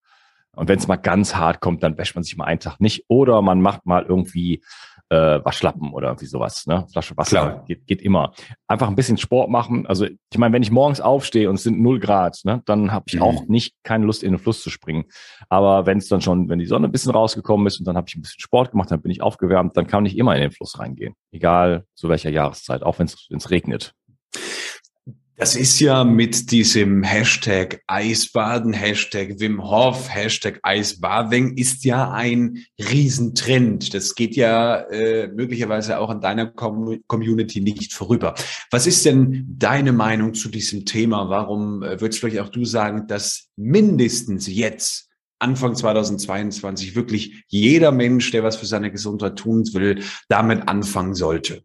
Und 0.55 0.69
wenn 0.69 0.79
es 0.79 0.87
mal 0.87 0.95
ganz 0.95 1.35
hart 1.35 1.59
kommt, 1.59 1.83
dann 1.83 1.97
wäscht 1.97 2.15
man 2.15 2.23
sich 2.23 2.37
mal 2.37 2.45
einen 2.45 2.61
Tag 2.61 2.79
nicht. 2.79 3.03
Oder 3.09 3.41
man 3.41 3.61
macht 3.61 3.85
mal 3.85 4.05
irgendwie 4.07 4.63
äh, 5.09 5.39
Waschlappen 5.43 5.93
oder 5.93 6.09
irgendwie 6.09 6.25
sowas. 6.25 6.65
Ne? 6.65 6.85
Flasche 6.91 7.15
Wasser 7.17 7.63
geht, 7.67 7.85
geht 7.85 8.01
immer. 8.01 8.33
Einfach 8.67 8.87
ein 8.87 8.95
bisschen 8.95 9.17
Sport 9.17 9.49
machen. 9.49 9.85
Also 9.85 10.05
ich 10.05 10.37
meine, 10.37 10.53
wenn 10.53 10.63
ich 10.63 10.71
morgens 10.71 11.01
aufstehe 11.01 11.49
und 11.49 11.55
es 11.55 11.63
sind 11.63 11.79
null 11.79 11.99
Grad, 11.99 12.39
ne, 12.43 12.61
dann 12.65 12.91
habe 12.91 13.05
ich 13.07 13.15
mhm. 13.15 13.21
auch 13.21 13.47
nicht 13.47 13.75
keine 13.83 14.05
Lust, 14.05 14.23
in 14.23 14.31
den 14.31 14.39
Fluss 14.39 14.61
zu 14.61 14.69
springen. 14.69 15.05
Aber 15.49 15.85
wenn 15.85 15.99
es 15.99 16.07
dann 16.07 16.21
schon, 16.21 16.49
wenn 16.49 16.59
die 16.59 16.65
Sonne 16.65 16.87
ein 16.87 16.91
bisschen 16.91 17.11
rausgekommen 17.11 17.67
ist 17.67 17.79
und 17.79 17.85
dann 17.85 17.97
habe 17.97 18.05
ich 18.07 18.15
ein 18.15 18.21
bisschen 18.21 18.41
Sport 18.41 18.71
gemacht, 18.71 18.91
dann 18.91 19.01
bin 19.01 19.11
ich 19.11 19.21
aufgewärmt, 19.21 19.77
dann 19.77 19.87
kann 19.87 20.05
ich 20.05 20.17
immer 20.17 20.35
in 20.35 20.41
den 20.41 20.51
Fluss 20.51 20.79
reingehen. 20.79 21.13
Egal 21.31 21.85
zu 21.93 22.09
welcher 22.09 22.29
Jahreszeit, 22.29 22.83
auch 22.83 22.99
wenn 22.99 23.07
es 23.07 23.51
regnet. 23.51 23.93
Das 25.37 25.53
ist 25.57 25.81
ja 25.81 26.05
mit 26.05 26.49
diesem 26.51 27.03
Hashtag 27.03 27.81
Eisbaden, 27.87 28.71
Hashtag 28.71 29.37
Wim 29.37 29.61
Hof, 29.61 30.07
Hashtag 30.09 30.61
Eisbathing 30.63 31.57
ist 31.57 31.83
ja 31.83 32.09
ein 32.09 32.65
Riesentrend. 32.79 33.93
Das 33.93 34.15
geht 34.15 34.37
ja 34.37 34.77
äh, 34.89 35.27
möglicherweise 35.27 35.99
auch 35.99 36.09
an 36.09 36.21
deiner 36.21 36.45
Com 36.45 37.01
Community 37.07 37.59
nicht 37.59 37.93
vorüber. 37.93 38.33
Was 38.71 38.87
ist 38.87 39.05
denn 39.05 39.45
deine 39.57 39.91
Meinung 39.91 40.35
zu 40.35 40.47
diesem 40.47 40.85
Thema? 40.85 41.29
Warum 41.29 41.83
äh, 41.83 41.99
würdest 41.99 42.21
vielleicht 42.21 42.39
auch 42.39 42.49
du 42.49 42.63
sagen, 42.63 43.05
dass 43.07 43.49
mindestens 43.57 44.47
jetzt 44.47 45.09
Anfang 45.39 45.75
2022 45.75 46.95
wirklich 46.95 47.43
jeder 47.49 47.91
Mensch, 47.91 48.31
der 48.31 48.45
was 48.45 48.55
für 48.55 48.67
seine 48.67 48.89
Gesundheit 48.89 49.35
tun 49.35 49.65
will, 49.73 50.01
damit 50.29 50.69
anfangen 50.69 51.13
sollte? 51.13 51.61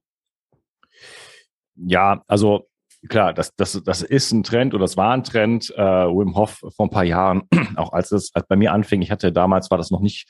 Ja, 1.77 2.25
also 2.27 2.70
klar, 3.09 3.33
das, 3.33 3.55
das, 3.57 3.81
das 3.85 4.03
ist 4.03 4.33
ein 4.33 4.43
Trend 4.43 4.75
oder 4.75 4.85
das 4.85 4.97
war 4.97 5.13
ein 5.13 5.25
Trend. 5.25 5.71
Äh, 5.77 5.83
Wim 5.83 6.37
Hof 6.37 6.63
vor 6.75 6.87
ein 6.87 6.91
paar 6.91 7.05
Jahren, 7.05 7.43
auch 7.77 7.93
als 7.93 8.13
es 8.13 8.31
als 8.35 8.47
bei 8.47 8.57
mir 8.57 8.73
anfing, 8.73 9.03
ich 9.03 9.11
hatte 9.11 9.33
damals 9.33 9.71
war 9.71 9.79
das 9.79 9.91
noch 9.91 10.01
nicht 10.01 10.29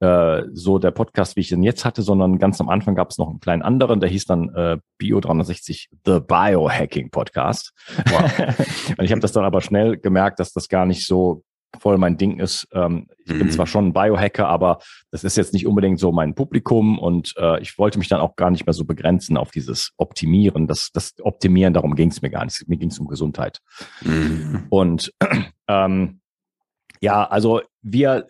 äh, 0.00 0.42
so 0.52 0.78
der 0.78 0.92
Podcast, 0.92 1.36
wie 1.36 1.40
ich 1.40 1.48
den 1.48 1.62
jetzt 1.62 1.84
hatte, 1.84 2.02
sondern 2.02 2.38
ganz 2.38 2.60
am 2.60 2.68
Anfang 2.68 2.94
gab 2.94 3.10
es 3.10 3.18
noch 3.18 3.28
einen 3.28 3.40
kleinen 3.40 3.62
anderen, 3.62 4.00
der 4.00 4.08
hieß 4.08 4.26
dann 4.26 4.48
äh, 4.54 4.78
Bio 4.96 5.20
360 5.20 5.88
The 6.04 6.20
Biohacking 6.20 7.10
Podcast. 7.10 7.72
Wow. 8.08 8.38
Und 8.98 9.04
ich 9.04 9.10
habe 9.10 9.20
das 9.20 9.32
dann 9.32 9.44
aber 9.44 9.60
schnell 9.60 9.96
gemerkt, 9.98 10.38
dass 10.38 10.52
das 10.52 10.68
gar 10.68 10.86
nicht 10.86 11.06
so 11.06 11.42
voll 11.78 11.98
mein 11.98 12.16
Ding 12.16 12.38
ist. 12.38 12.66
Ähm, 12.72 13.06
ich 13.24 13.32
mhm. 13.32 13.38
bin 13.38 13.50
zwar 13.50 13.66
schon 13.66 13.88
ein 13.88 13.92
Biohacker, 13.92 14.48
aber 14.48 14.78
das 15.10 15.24
ist 15.24 15.36
jetzt 15.36 15.52
nicht 15.52 15.66
unbedingt 15.66 15.98
so 15.98 16.12
mein 16.12 16.34
Publikum 16.34 16.98
und 16.98 17.34
äh, 17.36 17.60
ich 17.60 17.78
wollte 17.78 17.98
mich 17.98 18.08
dann 18.08 18.20
auch 18.20 18.36
gar 18.36 18.50
nicht 18.50 18.66
mehr 18.66 18.72
so 18.72 18.84
begrenzen 18.84 19.36
auf 19.36 19.50
dieses 19.50 19.92
Optimieren. 19.96 20.66
Das, 20.66 20.90
das 20.92 21.14
Optimieren, 21.20 21.74
darum 21.74 21.94
ging 21.94 22.10
es 22.10 22.22
mir 22.22 22.30
gar 22.30 22.44
nicht. 22.44 22.68
Mir 22.68 22.78
ging 22.78 22.90
es 22.90 22.98
um 22.98 23.08
Gesundheit. 23.08 23.60
Mhm. 24.02 24.66
Und 24.70 25.12
ähm, 25.68 26.20
ja, 27.00 27.24
also 27.24 27.60
wir, 27.82 28.28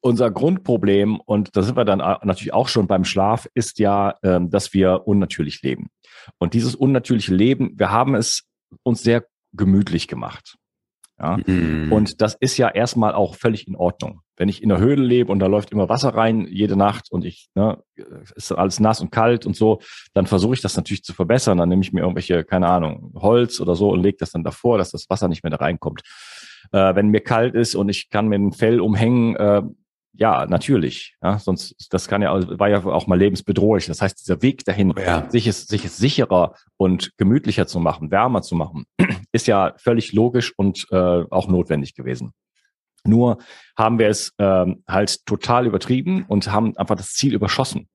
unser 0.00 0.30
Grundproblem, 0.30 1.20
und 1.20 1.56
da 1.56 1.62
sind 1.62 1.76
wir 1.76 1.84
dann 1.84 1.98
natürlich 1.98 2.54
auch 2.54 2.68
schon 2.68 2.86
beim 2.86 3.04
Schlaf, 3.04 3.48
ist 3.54 3.78
ja, 3.78 4.14
ähm, 4.22 4.50
dass 4.50 4.72
wir 4.72 5.06
unnatürlich 5.06 5.60
leben. 5.62 5.88
Und 6.38 6.54
dieses 6.54 6.74
unnatürliche 6.74 7.34
Leben, 7.34 7.72
wir 7.76 7.90
haben 7.90 8.14
es 8.14 8.44
uns 8.82 9.02
sehr 9.02 9.26
gemütlich 9.52 10.08
gemacht. 10.08 10.56
Ja? 11.20 11.38
Mhm. 11.46 11.92
Und 11.92 12.20
das 12.22 12.34
ist 12.34 12.56
ja 12.56 12.68
erstmal 12.68 13.14
auch 13.14 13.34
völlig 13.34 13.68
in 13.68 13.76
Ordnung. 13.76 14.20
Wenn 14.36 14.48
ich 14.48 14.62
in 14.62 14.70
der 14.70 14.78
Höhle 14.78 15.02
lebe 15.02 15.30
und 15.30 15.38
da 15.38 15.46
läuft 15.46 15.70
immer 15.70 15.88
Wasser 15.88 16.14
rein 16.14 16.46
jede 16.48 16.76
Nacht 16.76 17.12
und 17.12 17.24
ich, 17.24 17.50
ne, 17.54 17.78
ist 18.34 18.52
alles 18.52 18.80
nass 18.80 19.00
und 19.00 19.12
kalt 19.12 19.44
und 19.44 19.54
so, 19.54 19.80
dann 20.14 20.26
versuche 20.26 20.54
ich 20.54 20.62
das 20.62 20.76
natürlich 20.76 21.04
zu 21.04 21.12
verbessern. 21.12 21.58
Dann 21.58 21.68
nehme 21.68 21.82
ich 21.82 21.92
mir 21.92 22.00
irgendwelche, 22.00 22.42
keine 22.44 22.68
Ahnung, 22.68 23.12
Holz 23.16 23.60
oder 23.60 23.74
so 23.74 23.90
und 23.90 24.02
lege 24.02 24.16
das 24.18 24.30
dann 24.30 24.44
davor, 24.44 24.78
dass 24.78 24.90
das 24.90 25.10
Wasser 25.10 25.28
nicht 25.28 25.42
mehr 25.44 25.50
da 25.50 25.58
reinkommt. 25.58 26.02
Äh, 26.72 26.94
wenn 26.94 27.08
mir 27.08 27.20
kalt 27.20 27.54
ist 27.54 27.74
und 27.74 27.90
ich 27.90 28.08
kann 28.08 28.28
mir 28.28 28.36
ein 28.36 28.52
Fell 28.52 28.80
umhängen, 28.80 29.36
äh, 29.36 29.62
ja, 30.12 30.46
natürlich. 30.46 31.14
Ja, 31.22 31.38
sonst, 31.38 31.74
das 31.90 32.08
kann 32.08 32.22
ja, 32.22 32.32
war 32.58 32.68
ja 32.68 32.84
auch 32.84 33.06
mal 33.06 33.18
lebensbedrohlich. 33.18 33.86
Das 33.86 34.02
heißt, 34.02 34.20
dieser 34.20 34.42
Weg 34.42 34.64
dahin, 34.64 34.92
ja. 34.96 35.30
sich, 35.30 35.46
es, 35.46 35.66
sich 35.66 35.84
es 35.84 35.96
sicherer 35.96 36.54
und 36.76 37.16
gemütlicher 37.16 37.66
zu 37.66 37.80
machen, 37.80 38.10
wärmer 38.10 38.42
zu 38.42 38.54
machen, 38.54 38.86
ist 39.32 39.46
ja 39.46 39.74
völlig 39.76 40.12
logisch 40.12 40.52
und 40.56 40.86
äh, 40.90 41.24
auch 41.30 41.48
notwendig 41.48 41.94
gewesen. 41.94 42.32
Nur 43.04 43.38
haben 43.76 43.98
wir 43.98 44.08
es 44.08 44.32
ähm, 44.38 44.82
halt 44.86 45.24
total 45.26 45.66
übertrieben 45.66 46.24
und 46.28 46.52
haben 46.52 46.76
einfach 46.76 46.96
das 46.96 47.14
Ziel 47.14 47.34
überschossen. 47.34 47.88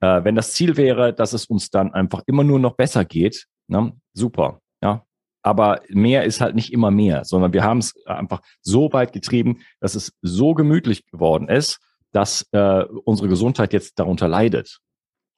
Äh, 0.00 0.24
wenn 0.24 0.34
das 0.34 0.52
Ziel 0.52 0.76
wäre, 0.76 1.14
dass 1.14 1.32
es 1.32 1.46
uns 1.46 1.70
dann 1.70 1.94
einfach 1.94 2.22
immer 2.26 2.42
nur 2.42 2.58
noch 2.58 2.74
besser 2.74 3.04
geht, 3.04 3.46
ne, 3.68 3.92
super. 4.14 4.60
Ja, 4.82 5.04
aber 5.42 5.80
mehr 5.88 6.24
ist 6.24 6.40
halt 6.40 6.54
nicht 6.54 6.72
immer 6.72 6.90
mehr, 6.90 7.24
sondern 7.24 7.52
wir 7.52 7.64
haben 7.64 7.78
es 7.78 7.94
einfach 8.06 8.40
so 8.60 8.92
weit 8.92 9.12
getrieben, 9.12 9.60
dass 9.80 9.94
es 9.94 10.12
so 10.22 10.54
gemütlich 10.54 11.06
geworden 11.06 11.48
ist, 11.48 11.80
dass 12.12 12.46
äh, 12.52 12.84
unsere 13.04 13.28
Gesundheit 13.28 13.72
jetzt 13.72 13.98
darunter 13.98 14.28
leidet. 14.28 14.78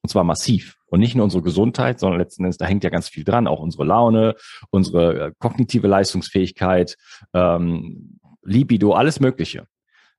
Und 0.02 0.10
zwar 0.10 0.24
massiv. 0.24 0.76
Und 0.86 1.00
nicht 1.00 1.14
nur 1.14 1.24
unsere 1.24 1.42
Gesundheit, 1.42 1.98
sondern 1.98 2.20
letzten 2.20 2.44
Endes, 2.44 2.58
da 2.58 2.66
hängt 2.66 2.84
ja 2.84 2.90
ganz 2.90 3.08
viel 3.08 3.24
dran, 3.24 3.46
auch 3.46 3.60
unsere 3.60 3.84
Laune, 3.84 4.34
unsere 4.70 5.28
äh, 5.28 5.32
kognitive 5.38 5.88
Leistungsfähigkeit, 5.88 6.96
ähm, 7.32 8.20
Libido, 8.42 8.92
alles 8.92 9.18
Mögliche. 9.18 9.66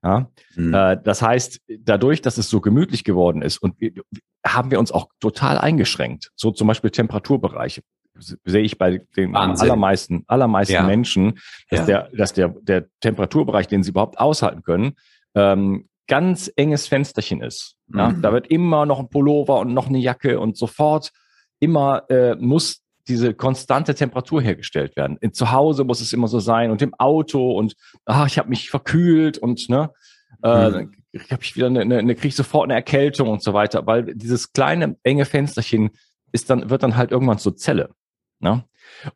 Ja? 0.03 0.31
Mhm. 0.55 0.73
Äh, 0.73 0.97
das 1.03 1.21
heißt, 1.21 1.61
dadurch, 1.79 2.21
dass 2.21 2.39
es 2.39 2.49
so 2.49 2.61
gemütlich 2.61 3.03
geworden 3.03 3.43
ist 3.43 3.59
und 3.59 3.79
wir, 3.79 3.91
haben 4.45 4.71
wir 4.71 4.79
uns 4.79 4.91
auch 4.91 5.09
total 5.19 5.57
eingeschränkt. 5.57 6.31
So 6.35 6.51
zum 6.51 6.67
Beispiel 6.67 6.89
Temperaturbereiche 6.89 7.81
sehe 8.17 8.61
ich 8.61 8.77
bei 8.77 9.01
den 9.15 9.33
Wahnsinn. 9.33 9.69
allermeisten, 9.69 10.23
allermeisten 10.27 10.73
ja. 10.73 10.83
Menschen, 10.83 11.39
dass 11.69 11.81
ja. 11.81 11.85
der, 11.85 12.09
dass 12.15 12.33
der, 12.33 12.49
der 12.61 12.85
Temperaturbereich, 13.01 13.67
den 13.67 13.83
sie 13.83 13.91
überhaupt 13.91 14.19
aushalten 14.19 14.61
können, 14.63 14.93
ähm, 15.35 15.87
ganz 16.07 16.51
enges 16.55 16.87
Fensterchen 16.87 17.41
ist. 17.41 17.75
Ja? 17.93 18.09
Mhm. 18.09 18.21
Da 18.21 18.31
wird 18.31 18.47
immer 18.47 18.85
noch 18.85 18.99
ein 18.99 19.09
Pullover 19.09 19.59
und 19.59 19.73
noch 19.73 19.87
eine 19.87 19.97
Jacke 19.97 20.39
und 20.39 20.57
sofort 20.57 21.11
immer 21.59 22.09
äh, 22.09 22.35
muss 22.35 22.81
diese 23.07 23.33
konstante 23.33 23.93
Temperatur 23.93 24.41
hergestellt 24.41 24.95
werden. 24.95 25.17
In, 25.21 25.33
zu 25.33 25.51
Hause 25.51 25.83
muss 25.83 26.01
es 26.01 26.11
immer 26.11 26.27
so 26.27 26.39
sein 26.39 26.71
und 26.71 26.81
im 26.81 26.93
Auto 26.95 27.51
und 27.51 27.75
ach, 28.05 28.27
ich 28.27 28.37
habe 28.37 28.49
mich 28.49 28.69
verkühlt 28.69 29.37
und 29.37 29.69
ne, 29.69 29.91
äh, 30.43 30.69
mhm. 30.69 30.91
habe 31.29 31.43
ich 31.43 31.55
wieder 31.55 31.67
eine, 31.67 31.81
eine, 31.81 31.99
eine 31.99 32.15
kriege 32.15 32.29
ich 32.29 32.35
sofort 32.35 32.65
eine 32.65 32.73
Erkältung 32.73 33.29
und 33.29 33.43
so 33.43 33.53
weiter, 33.53 33.85
weil 33.85 34.15
dieses 34.15 34.53
kleine 34.53 34.97
enge 35.03 35.25
Fensterchen 35.25 35.91
ist 36.31 36.49
dann 36.49 36.69
wird 36.69 36.83
dann 36.83 36.97
halt 36.97 37.11
irgendwann 37.11 37.37
zur 37.37 37.55
Zelle. 37.55 37.91
Ne? 38.39 38.63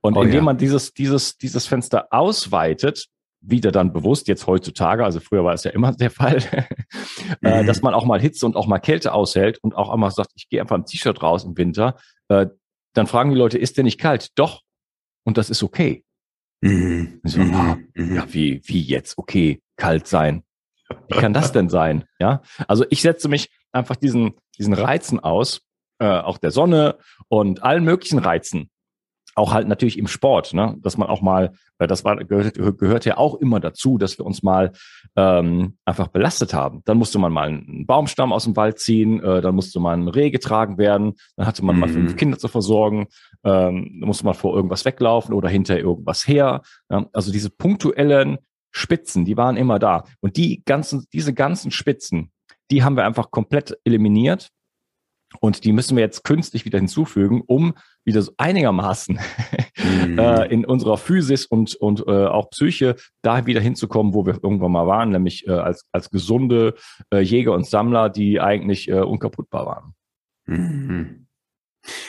Und 0.02 0.18
oh, 0.18 0.22
indem 0.22 0.38
ja. 0.38 0.44
man 0.44 0.58
dieses, 0.58 0.94
dieses, 0.94 1.38
dieses 1.38 1.68
Fenster 1.68 2.08
ausweitet, 2.12 3.08
wieder 3.42 3.72
dann 3.72 3.94
bewusst, 3.94 4.28
jetzt 4.28 4.48
heutzutage, 4.48 5.06
also 5.06 5.20
früher 5.20 5.44
war 5.44 5.54
es 5.54 5.64
ja 5.64 5.72
immer 5.72 5.92
der 5.96 6.12
Fall, 6.12 6.44
äh, 7.42 7.62
mhm. 7.62 7.68
dass 7.68 7.82
man 7.82 7.94
auch 7.94 8.06
mal 8.06 8.20
Hitze 8.20 8.46
und 8.46 8.56
auch 8.56 8.68
mal 8.68 8.80
Kälte 8.80 9.14
aushält 9.14 9.60
und 9.60 9.76
auch 9.76 9.90
einmal 9.90 10.12
sagt, 10.12 10.32
ich 10.36 10.50
gehe 10.50 10.62
einfach 10.62 10.76
im 10.76 10.86
T-Shirt 10.86 11.22
raus 11.22 11.44
im 11.44 11.58
Winter, 11.58 11.98
äh, 12.28 12.48
dann 12.94 13.08
fragen 13.08 13.32
die 13.32 13.38
Leute, 13.38 13.58
ist 13.58 13.78
der 13.78 13.84
nicht 13.84 14.00
kalt? 14.00 14.30
Doch. 14.36 14.62
Und 15.24 15.38
das 15.38 15.50
ist 15.50 15.64
okay. 15.64 16.04
Mhm. 16.62 17.22
So, 17.24 17.40
mhm. 17.40 17.54
ah, 17.54 17.78
mhm. 17.94 18.16
ja, 18.16 18.34
wie, 18.34 18.62
wie 18.66 18.82
jetzt? 18.82 19.18
Okay, 19.18 19.62
kalt 19.78 20.08
sein. 20.08 20.44
Wie 21.08 21.16
kann 21.16 21.34
das 21.34 21.52
denn 21.52 21.70
sein? 21.70 22.06
Ja, 22.20 22.42
also 22.68 22.84
ich 22.90 23.02
setze 23.02 23.30
mich 23.30 23.50
einfach 23.72 23.96
diesen, 23.96 24.34
diesen 24.58 24.74
Reizen 24.74 25.20
aus, 25.20 25.62
äh, 26.00 26.08
auch 26.08 26.40
der 26.40 26.50
Sonne 26.52 26.98
und 27.28 27.62
allen 27.62 27.84
möglichen 27.84 28.18
Reizen 28.18 28.72
auch 29.40 29.54
halt 29.54 29.68
natürlich 29.68 29.98
im 29.98 30.08
Sport, 30.08 30.54
ne? 30.54 30.76
dass 30.82 30.98
man 30.98 31.08
auch 31.08 31.22
mal, 31.22 31.54
weil 31.78 31.88
das 31.88 32.04
war, 32.04 32.18
gehört, 32.18 32.56
gehört 32.78 33.06
ja 33.06 33.18
auch 33.18 33.36
immer 33.36 33.60
dazu, 33.60 33.98
dass 33.98 34.18
wir 34.18 34.26
uns 34.26 34.44
mal 34.44 34.72
ähm, 35.16 35.78
einfach 35.86 36.10
belastet 36.10 36.54
haben. 36.54 36.82
Dann 36.86 36.98
musste 36.98 37.18
man 37.18 37.32
mal 37.32 37.48
einen 37.48 37.86
Baumstamm 37.86 38.34
aus 38.34 38.44
dem 38.44 38.56
Wald 38.56 38.80
ziehen, 38.80 39.24
äh, 39.24 39.42
dann 39.42 39.56
musste 39.56 39.80
mal 39.80 39.98
ein 39.98 40.08
Reh 40.08 40.30
getragen 40.30 40.78
werden, 40.78 41.14
dann 41.38 41.48
hatte 41.48 41.64
man 41.64 41.76
mhm. 41.76 41.82
mal 41.82 41.90
fünf 41.90 42.16
Kinder 42.18 42.38
zu 42.38 42.50
versorgen, 42.50 43.08
ähm, 43.44 43.98
dann 44.00 44.08
musste 44.08 44.26
man 44.26 44.36
vor 44.36 44.56
irgendwas 44.56 44.86
weglaufen 44.86 45.34
oder 45.34 45.50
hinter 45.50 45.80
irgendwas 45.80 46.28
her. 46.28 46.62
Ja? 46.90 47.06
Also 47.14 47.32
diese 47.32 47.50
punktuellen 47.50 48.38
Spitzen, 48.72 49.26
die 49.26 49.38
waren 49.38 49.58
immer 49.58 49.80
da. 49.80 50.04
Und 50.20 50.38
die 50.38 50.64
ganzen, 50.66 51.06
diese 51.14 51.34
ganzen 51.34 51.72
Spitzen, 51.72 52.32
die 52.72 52.84
haben 52.84 52.98
wir 52.98 53.06
einfach 53.06 53.32
komplett 53.32 53.80
eliminiert 53.84 54.50
und 55.40 55.64
die 55.64 55.72
müssen 55.72 55.96
wir 55.96 56.04
jetzt 56.04 56.24
künstlich 56.24 56.66
wieder 56.66 56.80
hinzufügen, 56.80 57.42
um 57.46 57.74
wieder 58.04 58.22
so 58.22 58.32
einigermaßen 58.38 59.20
mhm. 59.78 60.20
äh, 60.20 60.46
in 60.48 60.66
unserer 60.66 60.98
Physis 60.98 61.46
und, 61.46 61.76
und 61.76 62.06
äh, 62.08 62.26
auch 62.26 62.50
Psyche 62.50 62.96
da 63.22 63.46
wieder 63.46 63.62
hinzukommen, 63.62 64.14
wo 64.14 64.26
wir 64.26 64.40
irgendwann 64.42 64.72
mal 64.72 64.88
waren, 64.88 65.12
nämlich 65.12 65.48
äh, 65.48 65.52
als, 65.52 65.86
als 65.92 66.10
gesunde 66.10 66.76
äh, 67.14 67.20
Jäger 67.20 67.54
und 67.54 67.68
Sammler, 67.68 68.10
die 68.10 68.42
eigentlich 68.42 68.90
äh, 68.90 69.02
unkaputtbar 69.02 69.66
waren. 69.66 69.94
Mhm. 70.48 71.28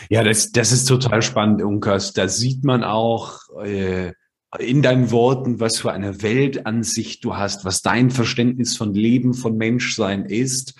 Ja, 0.08 0.24
das, 0.24 0.50
das 0.50 0.72
ist 0.72 0.86
total 0.86 1.22
spannend, 1.22 1.62
Unkas. 1.62 2.12
Da 2.12 2.26
sieht 2.26 2.64
man 2.64 2.82
auch 2.82 3.38
äh, 3.62 4.12
in 4.58 4.82
deinen 4.82 5.12
Worten, 5.12 5.60
was 5.60 5.78
für 5.78 5.92
eine 5.92 6.22
Weltansicht 6.22 7.24
du 7.24 7.36
hast, 7.36 7.64
was 7.64 7.82
dein 7.82 8.10
Verständnis 8.10 8.76
von 8.76 8.94
Leben, 8.94 9.34
von 9.34 9.56
Menschsein 9.56 10.24
ist 10.24 10.74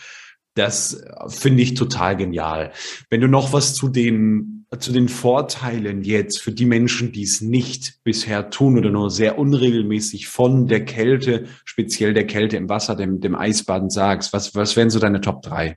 das 0.55 1.03
finde 1.29 1.63
ich 1.63 1.75
total 1.75 2.17
genial. 2.17 2.73
Wenn 3.09 3.21
du 3.21 3.29
noch 3.29 3.53
was 3.53 3.75
zu 3.75 3.89
den, 3.89 4.67
zu 4.79 4.93
den 4.93 5.09
Vorteilen 5.09 6.03
jetzt 6.03 6.41
für 6.41 6.53
die 6.53 6.67
Menschen, 6.67 7.13
die 7.13 7.23
es 7.23 7.41
nicht 7.41 8.03
bisher 8.05 8.51
tun 8.51 8.77
oder 8.77 8.91
nur 8.91 9.11
sehr 9.11 9.39
unregelmäßig 9.39 10.29
von 10.29 10.67
der 10.67 10.85
Kälte, 10.85 11.47
speziell 11.65 12.15
der 12.15 12.27
Kälte 12.27 12.57
im 12.57 12.69
Wasser, 12.69 12.97
dem, 12.97 13.21
dem 13.21 13.35
Eisbaden 13.35 13.91
sagst, 13.91 14.33
was, 14.33 14.55
was 14.55 14.77
wären 14.77 14.91
so 14.91 14.99
deine 14.99 15.21
Top 15.21 15.43
drei? 15.43 15.77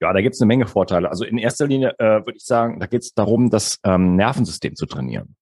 Ja, 0.00 0.12
da 0.12 0.20
gibt 0.20 0.34
es 0.34 0.40
eine 0.40 0.48
Menge 0.48 0.66
Vorteile. 0.66 1.08
Also 1.08 1.24
in 1.24 1.38
erster 1.38 1.66
Linie 1.66 1.94
äh, 1.98 2.24
würde 2.26 2.36
ich 2.36 2.44
sagen, 2.44 2.80
da 2.80 2.86
geht 2.86 3.02
es 3.02 3.14
darum, 3.14 3.50
das 3.50 3.78
ähm, 3.82 4.16
Nervensystem 4.16 4.74
zu 4.74 4.86
trainieren. 4.86 5.36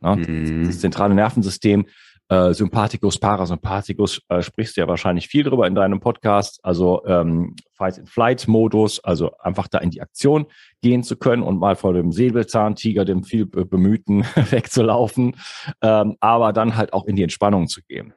Ne? 0.00 0.16
Mhm. 0.16 0.66
Das 0.66 0.80
zentrale 0.80 1.14
Nervensystem 1.14 1.86
Äh, 2.30 2.54
Sympathikus, 2.54 3.18
Parasympathikus, 3.18 4.22
äh, 4.28 4.40
sprichst 4.40 4.76
du 4.76 4.82
ja 4.82 4.86
wahrscheinlich 4.86 5.26
viel 5.26 5.42
drüber 5.42 5.66
in 5.66 5.74
deinem 5.74 5.98
Podcast. 5.98 6.60
Also 6.62 7.04
ähm, 7.04 7.56
Fight-and-Flight-Modus, 7.72 9.00
also 9.00 9.32
einfach 9.40 9.66
da 9.66 9.78
in 9.78 9.90
die 9.90 10.00
Aktion 10.00 10.46
gehen 10.80 11.02
zu 11.02 11.16
können 11.16 11.42
und 11.42 11.58
mal 11.58 11.74
vor 11.74 11.92
dem 11.92 12.12
Säbelzahntiger, 12.12 13.04
dem 13.04 13.24
viel 13.24 13.46
bemühten, 13.46 14.22
wegzulaufen, 14.50 15.34
ähm, 15.82 16.16
aber 16.20 16.52
dann 16.52 16.76
halt 16.76 16.92
auch 16.92 17.04
in 17.06 17.16
die 17.16 17.24
Entspannung 17.24 17.66
zu 17.66 17.80
gehen. 17.82 18.14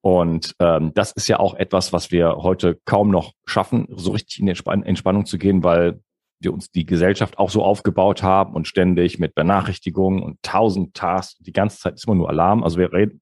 Und 0.00 0.54
ähm, 0.60 0.92
das 0.94 1.10
ist 1.10 1.26
ja 1.26 1.40
auch 1.40 1.54
etwas, 1.54 1.92
was 1.92 2.12
wir 2.12 2.36
heute 2.36 2.78
kaum 2.84 3.10
noch 3.10 3.32
schaffen, 3.46 3.88
so 3.96 4.12
richtig 4.12 4.38
in 4.38 4.46
die 4.46 4.52
Entspannung 4.52 5.26
zu 5.26 5.38
gehen, 5.38 5.64
weil 5.64 6.00
wir 6.38 6.52
uns 6.54 6.70
die 6.70 6.86
Gesellschaft 6.86 7.36
auch 7.36 7.50
so 7.50 7.64
aufgebaut 7.64 8.22
haben 8.22 8.54
und 8.54 8.68
ständig 8.68 9.18
mit 9.18 9.34
Benachrichtigungen 9.34 10.22
und 10.22 10.40
tausend 10.42 10.94
Tasks, 10.94 11.36
die 11.40 11.52
ganze 11.52 11.80
Zeit 11.80 11.94
ist 11.94 12.06
immer 12.06 12.14
nur 12.14 12.30
Alarm. 12.30 12.62
Also 12.62 12.78
wir 12.78 12.92
reden, 12.92 13.20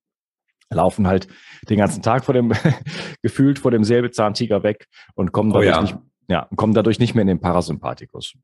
laufen 0.70 1.06
halt 1.06 1.28
den 1.68 1.78
ganzen 1.78 2.02
Tag 2.02 2.24
vor 2.24 2.34
dem, 2.34 2.52
gefühlt 3.22 3.58
vor 3.58 3.70
dem 3.70 3.84
Säbelzahntiger 3.84 4.62
weg 4.62 4.86
und 5.14 5.32
kommen 5.32 5.50
dadurch, 5.50 5.68
oh 5.68 5.70
ja. 5.70 5.80
nicht, 5.82 5.96
ja, 6.28 6.48
kommen 6.56 6.74
dadurch 6.74 6.98
nicht 6.98 7.14
mehr 7.14 7.22
in 7.22 7.28
den 7.28 7.40
Parasympathikus. 7.40 8.34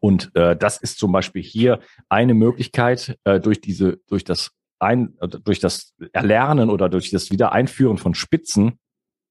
Und 0.00 0.30
äh, 0.34 0.56
das 0.56 0.78
ist 0.78 0.98
zum 0.98 1.12
Beispiel 1.12 1.42
hier 1.42 1.80
eine 2.08 2.34
Möglichkeit, 2.34 3.18
äh, 3.24 3.40
durch 3.40 3.60
diese, 3.60 3.98
durch 4.08 4.24
das 4.24 4.50
ein, 4.80 5.16
durch 5.44 5.58
das 5.58 5.94
Erlernen 6.12 6.70
oder 6.70 6.88
durch 6.88 7.10
das 7.10 7.30
Wiedereinführen 7.30 7.98
von 7.98 8.14
Spitzen, 8.14 8.78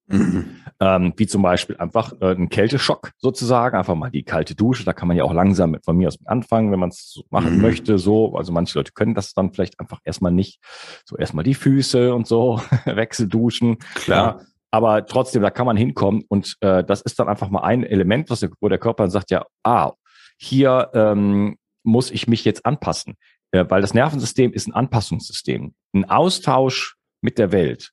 mhm. 0.08 0.46
ähm, 0.80 1.14
wie 1.16 1.28
zum 1.28 1.42
Beispiel 1.42 1.78
einfach 1.78 2.14
äh, 2.22 2.32
ein 2.32 2.50
Kälteschock 2.50 3.12
sozusagen, 3.18 3.78
einfach 3.78 3.96
mal 3.96 4.10
die 4.10 4.24
kalte 4.24 4.56
Dusche, 4.56 4.84
da 4.84 4.94
kann 4.94 5.08
man 5.08 5.18
ja 5.18 5.24
auch 5.24 5.34
langsam 5.34 5.72
mit, 5.72 5.86
von 5.86 5.98
mir 5.98 6.08
aus 6.08 6.18
anfangen, 6.26 6.72
wenn 6.72 6.80
man 6.80 6.90
es 6.90 7.12
so 7.12 7.24
machen 7.30 7.56
mhm. 7.56 7.62
möchte, 7.62 7.98
so, 7.98 8.36
also 8.36 8.52
manche 8.52 8.78
Leute 8.78 8.92
können 8.94 9.14
das 9.14 9.34
dann 9.34 9.52
vielleicht 9.52 9.80
einfach 9.80 10.00
erstmal 10.04 10.32
nicht, 10.32 10.60
so 11.06 11.18
erstmal 11.18 11.44
die 11.44 11.56
Füße 11.56 12.14
und 12.14 12.28
so, 12.28 12.62
Wechselduschen, 12.86 13.78
klar. 13.96 14.40
Ja, 14.40 14.46
aber 14.70 15.06
trotzdem, 15.06 15.42
da 15.42 15.50
kann 15.50 15.66
man 15.66 15.78
hinkommen 15.78 16.24
und 16.28 16.58
äh, 16.60 16.84
das 16.84 17.02
ist 17.02 17.20
dann 17.20 17.30
einfach 17.30 17.50
mal 17.50 17.62
ein 17.62 17.84
Element, 17.84 18.30
was 18.30 18.42
der, 18.42 18.50
wo 18.60 18.68
der 18.68 18.78
Körper 18.78 19.10
sagt, 19.10 19.32
ja, 19.32 19.46
ah, 19.64 19.94
hier 20.38 20.90
ähm, 20.94 21.58
muss 21.84 22.12
ich 22.12 22.28
mich 22.28 22.44
jetzt 22.44 22.66
anpassen. 22.66 23.16
Äh, 23.52 23.66
weil 23.70 23.82
das 23.82 23.94
Nervensystem 23.94 24.52
ist 24.52 24.68
ein 24.68 24.74
Anpassungssystem, 24.74 25.74
ein 25.94 26.10
Austausch 26.10 26.98
mit 27.22 27.38
der 27.38 27.52
Welt. 27.52 27.92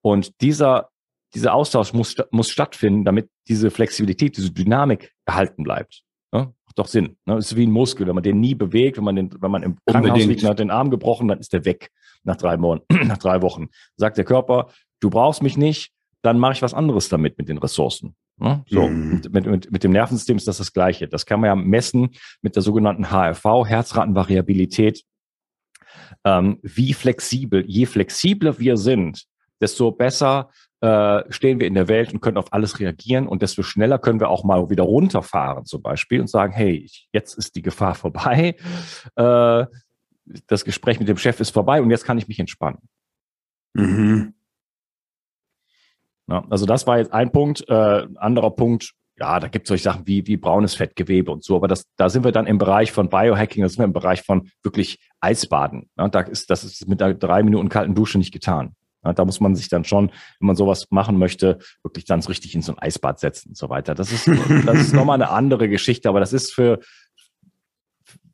Und 0.00 0.40
dieser, 0.40 0.88
dieser 1.36 1.52
Austausch 1.52 1.92
muss, 1.92 2.16
muss 2.30 2.48
stattfinden, 2.48 3.04
damit 3.04 3.28
diese 3.46 3.70
Flexibilität, 3.70 4.38
diese 4.38 4.50
Dynamik 4.50 5.12
erhalten 5.26 5.64
bleibt. 5.64 6.02
Ja? 6.32 6.52
Macht 6.64 6.78
doch 6.78 6.86
Sinn. 6.86 7.18
Ne? 7.26 7.34
Das 7.34 7.52
ist 7.52 7.56
wie 7.56 7.66
ein 7.66 7.70
Muskel. 7.70 8.06
Wenn 8.06 8.14
man 8.14 8.24
den 8.24 8.40
nie 8.40 8.54
bewegt, 8.54 8.96
wenn 8.96 9.04
man, 9.04 9.16
den, 9.16 9.30
wenn 9.42 9.50
man 9.50 9.62
im 9.62 9.76
Krankenhaus 9.84 10.24
liegt 10.24 10.42
und 10.42 10.48
hat 10.48 10.58
den 10.58 10.70
Arm 10.70 10.90
gebrochen, 10.90 11.28
dann 11.28 11.38
ist 11.38 11.52
der 11.52 11.66
weg 11.66 11.90
nach 12.24 12.36
drei 12.36 12.56
Monaten, 12.56 12.86
nach 13.06 13.18
drei 13.18 13.42
Wochen. 13.42 13.68
Sagt 13.96 14.16
der 14.16 14.24
Körper, 14.24 14.70
du 15.00 15.10
brauchst 15.10 15.42
mich 15.42 15.58
nicht, 15.58 15.92
dann 16.22 16.38
mache 16.38 16.54
ich 16.54 16.62
was 16.62 16.72
anderes 16.72 17.10
damit 17.10 17.36
mit 17.36 17.50
den 17.50 17.58
Ressourcen. 17.58 18.16
Ne? 18.38 18.64
So, 18.66 18.88
mhm. 18.88 19.20
mit, 19.30 19.46
mit, 19.46 19.72
mit 19.72 19.84
dem 19.84 19.92
Nervensystem 19.92 20.38
ist 20.38 20.48
das 20.48 20.56
das 20.56 20.72
Gleiche. 20.72 21.06
Das 21.06 21.26
kann 21.26 21.40
man 21.40 21.48
ja 21.48 21.54
messen 21.54 22.10
mit 22.40 22.56
der 22.56 22.62
sogenannten 22.62 23.10
HRV, 23.10 23.44
Herzratenvariabilität. 23.66 25.02
Ähm, 26.24 26.60
wie 26.62 26.94
flexibel, 26.94 27.62
je 27.66 27.84
flexibler 27.84 28.58
wir 28.58 28.78
sind, 28.78 29.26
desto 29.60 29.92
besser 29.92 30.50
äh, 30.80 31.22
stehen 31.30 31.60
wir 31.60 31.66
in 31.66 31.74
der 31.74 31.88
Welt 31.88 32.12
und 32.12 32.20
können 32.20 32.36
auf 32.36 32.52
alles 32.52 32.78
reagieren 32.78 33.26
und 33.26 33.42
desto 33.42 33.62
schneller 33.62 33.98
können 33.98 34.20
wir 34.20 34.28
auch 34.28 34.44
mal 34.44 34.68
wieder 34.70 34.84
runterfahren 34.84 35.64
zum 35.64 35.82
Beispiel 35.82 36.20
und 36.20 36.28
sagen, 36.28 36.52
hey, 36.52 36.90
jetzt 37.12 37.34
ist 37.34 37.56
die 37.56 37.62
Gefahr 37.62 37.94
vorbei, 37.94 38.56
äh, 39.16 39.66
das 40.46 40.64
Gespräch 40.64 40.98
mit 40.98 41.08
dem 41.08 41.16
Chef 41.16 41.40
ist 41.40 41.50
vorbei 41.50 41.80
und 41.80 41.90
jetzt 41.90 42.04
kann 42.04 42.18
ich 42.18 42.28
mich 42.28 42.38
entspannen. 42.38 42.88
Mhm. 43.74 44.34
Ja, 46.28 46.44
also 46.50 46.66
das 46.66 46.86
war 46.86 46.98
jetzt 46.98 47.12
ein 47.12 47.30
Punkt. 47.30 47.68
Äh, 47.68 48.06
anderer 48.16 48.50
Punkt, 48.50 48.92
ja, 49.18 49.40
da 49.40 49.48
gibt 49.48 49.66
es 49.66 49.68
solche 49.68 49.84
Sachen 49.84 50.06
wie, 50.06 50.26
wie 50.26 50.36
braunes 50.36 50.74
Fettgewebe 50.74 51.30
und 51.30 51.44
so, 51.44 51.56
aber 51.56 51.68
das, 51.68 51.86
da 51.96 52.08
sind 52.08 52.24
wir 52.24 52.32
dann 52.32 52.46
im 52.46 52.58
Bereich 52.58 52.92
von 52.92 53.08
Biohacking, 53.08 53.62
da 53.62 53.68
sind 53.68 53.78
wir 53.78 53.84
im 53.84 53.92
Bereich 53.92 54.22
von 54.22 54.50
wirklich 54.62 54.98
Eisbaden. 55.20 55.88
Ja, 55.96 56.08
da 56.08 56.20
ist, 56.20 56.50
das 56.50 56.64
ist 56.64 56.86
mit 56.88 57.00
einer 57.00 57.14
drei 57.14 57.42
Minuten 57.42 57.68
kalten 57.68 57.94
Dusche 57.94 58.18
nicht 58.18 58.32
getan. 58.32 58.74
Da 59.14 59.24
muss 59.24 59.40
man 59.40 59.54
sich 59.54 59.68
dann 59.68 59.84
schon, 59.84 60.10
wenn 60.40 60.46
man 60.46 60.56
sowas 60.56 60.86
machen 60.90 61.18
möchte, 61.18 61.58
wirklich 61.82 62.04
dann 62.04 62.22
so 62.22 62.28
richtig 62.28 62.54
in 62.54 62.62
so 62.62 62.72
ein 62.72 62.78
Eisbad 62.78 63.18
setzen 63.18 63.50
und 63.50 63.56
so 63.56 63.68
weiter. 63.68 63.94
Das 63.94 64.12
ist, 64.12 64.28
das 64.66 64.78
ist 64.78 64.94
nochmal 64.94 65.20
eine 65.20 65.30
andere 65.30 65.68
Geschichte, 65.68 66.08
aber 66.08 66.20
das 66.20 66.32
ist 66.32 66.52
für, 66.52 66.80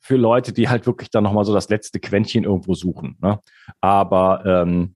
für 0.01 0.17
Leute, 0.17 0.53
die 0.53 0.69
halt 0.69 0.85
wirklich 0.85 1.09
dann 1.09 1.23
nochmal 1.23 1.45
so 1.45 1.53
das 1.53 1.69
letzte 1.69 1.99
Quäntchen 1.99 2.43
irgendwo 2.43 2.73
suchen. 2.73 3.17
Ne? 3.21 3.39
Aber 3.81 4.43
ähm, 4.45 4.95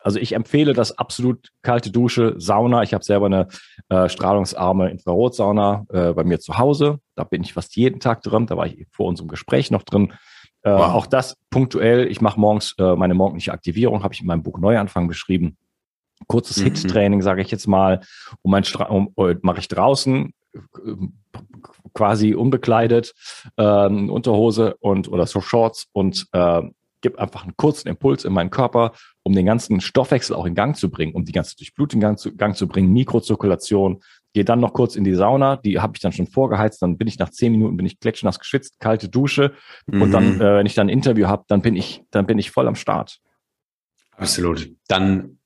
also 0.00 0.18
ich 0.18 0.32
empfehle 0.32 0.72
das 0.72 0.96
absolut 0.96 1.50
kalte 1.62 1.90
Dusche, 1.90 2.34
Sauna. 2.38 2.82
Ich 2.82 2.94
habe 2.94 3.04
selber 3.04 3.26
eine 3.26 3.48
äh, 3.88 4.08
strahlungsarme 4.08 4.90
Infrarotsauna 4.90 5.86
äh, 5.90 6.12
bei 6.12 6.24
mir 6.24 6.40
zu 6.40 6.58
Hause. 6.58 7.00
Da 7.14 7.24
bin 7.24 7.42
ich 7.42 7.52
fast 7.52 7.76
jeden 7.76 8.00
Tag 8.00 8.22
drin. 8.22 8.46
Da 8.46 8.56
war 8.56 8.66
ich 8.66 8.86
vor 8.90 9.06
unserem 9.06 9.28
Gespräch 9.28 9.70
noch 9.70 9.82
drin. 9.82 10.12
Äh, 10.62 10.70
wow. 10.70 10.94
Auch 10.94 11.06
das 11.06 11.36
punktuell. 11.50 12.06
Ich 12.08 12.20
mache 12.20 12.38
morgens 12.38 12.74
äh, 12.78 12.96
meine 12.96 13.14
morgendliche 13.14 13.52
Aktivierung, 13.52 14.02
habe 14.02 14.14
ich 14.14 14.20
in 14.20 14.26
meinem 14.26 14.42
Buch 14.42 14.58
Neuanfang 14.58 15.08
beschrieben. 15.08 15.56
Kurzes 16.26 16.58
mhm. 16.58 16.64
Hit-Training, 16.64 17.22
sage 17.22 17.42
ich 17.42 17.50
jetzt 17.50 17.68
mal. 17.68 18.00
Und 18.42 18.50
mein 18.50 18.64
Stra 18.64 18.84
um, 18.84 19.12
uh, 19.16 19.34
mache 19.42 19.60
ich 19.60 19.68
draußen 19.68 20.32
äh, 20.54 20.58
quasi 21.94 22.34
unbekleidet, 22.34 23.14
ähm, 23.56 24.10
Unterhose 24.10 24.76
und 24.80 25.08
oder 25.08 25.26
so 25.26 25.40
Shorts 25.40 25.86
und 25.92 26.26
äh, 26.32 26.62
gebe 27.00 27.18
einfach 27.18 27.44
einen 27.44 27.56
kurzen 27.56 27.88
Impuls 27.88 28.24
in 28.24 28.32
meinen 28.32 28.50
Körper, 28.50 28.92
um 29.22 29.32
den 29.32 29.46
ganzen 29.46 29.80
Stoffwechsel 29.80 30.34
auch 30.34 30.46
in 30.46 30.54
Gang 30.54 30.76
zu 30.76 30.90
bringen, 30.90 31.14
um 31.14 31.24
die 31.24 31.32
ganze 31.32 31.56
Durchblutung 31.56 31.98
in 31.98 32.02
Gang 32.02 32.18
zu, 32.18 32.34
Gang 32.36 32.56
zu 32.56 32.66
bringen, 32.66 32.92
Mikrozirkulation. 32.92 34.02
Gehe 34.34 34.44
dann 34.44 34.60
noch 34.60 34.72
kurz 34.72 34.94
in 34.94 35.04
die 35.04 35.14
Sauna, 35.14 35.56
die 35.56 35.80
habe 35.80 35.94
ich 35.96 36.00
dann 36.00 36.12
schon 36.12 36.26
vorgeheizt, 36.26 36.82
dann 36.82 36.98
bin 36.98 37.08
ich 37.08 37.18
nach 37.18 37.30
zehn 37.30 37.52
Minuten, 37.52 37.76
bin 37.76 37.86
ich 37.86 37.98
klatschnass 37.98 38.38
geschwitzt, 38.38 38.78
kalte 38.78 39.08
Dusche 39.08 39.54
mhm. 39.86 40.02
und 40.02 40.10
dann, 40.10 40.36
mhm. 40.36 40.40
äh, 40.40 40.56
wenn 40.56 40.66
ich 40.66 40.74
dann 40.74 40.88
ein 40.88 40.92
Interview 40.92 41.26
habe, 41.26 41.44
dann 41.48 41.62
bin 41.62 41.76
ich, 41.76 42.02
dann 42.10 42.26
bin 42.26 42.38
ich 42.38 42.50
voll 42.50 42.68
am 42.68 42.74
Start. 42.74 43.20
Absolut. 44.16 44.70
Dann 44.88 45.38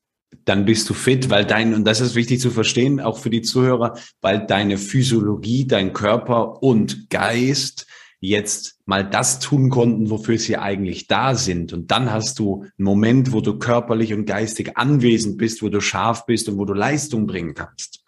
dann 0.44 0.64
bist 0.64 0.88
du 0.88 0.94
fit, 0.94 1.30
weil 1.30 1.44
dein, 1.44 1.74
und 1.74 1.84
das 1.84 2.00
ist 2.00 2.14
wichtig 2.14 2.40
zu 2.40 2.50
verstehen, 2.50 3.00
auch 3.00 3.18
für 3.18 3.30
die 3.30 3.42
Zuhörer, 3.42 3.98
weil 4.20 4.46
deine 4.46 4.78
Physiologie, 4.78 5.66
dein 5.66 5.92
Körper 5.92 6.62
und 6.62 7.10
Geist 7.10 7.86
jetzt 8.20 8.78
mal 8.86 9.08
das 9.08 9.40
tun 9.40 9.68
konnten, 9.68 10.08
wofür 10.08 10.38
sie 10.38 10.56
eigentlich 10.56 11.08
da 11.08 11.34
sind. 11.34 11.72
Und 11.72 11.90
dann 11.90 12.12
hast 12.12 12.38
du 12.38 12.62
einen 12.62 12.72
Moment, 12.78 13.32
wo 13.32 13.40
du 13.40 13.58
körperlich 13.58 14.14
und 14.14 14.26
geistig 14.26 14.76
anwesend 14.76 15.38
bist, 15.38 15.60
wo 15.60 15.68
du 15.68 15.80
scharf 15.80 16.24
bist 16.24 16.48
und 16.48 16.56
wo 16.56 16.64
du 16.64 16.72
Leistung 16.72 17.26
bringen 17.26 17.54
kannst. 17.54 18.01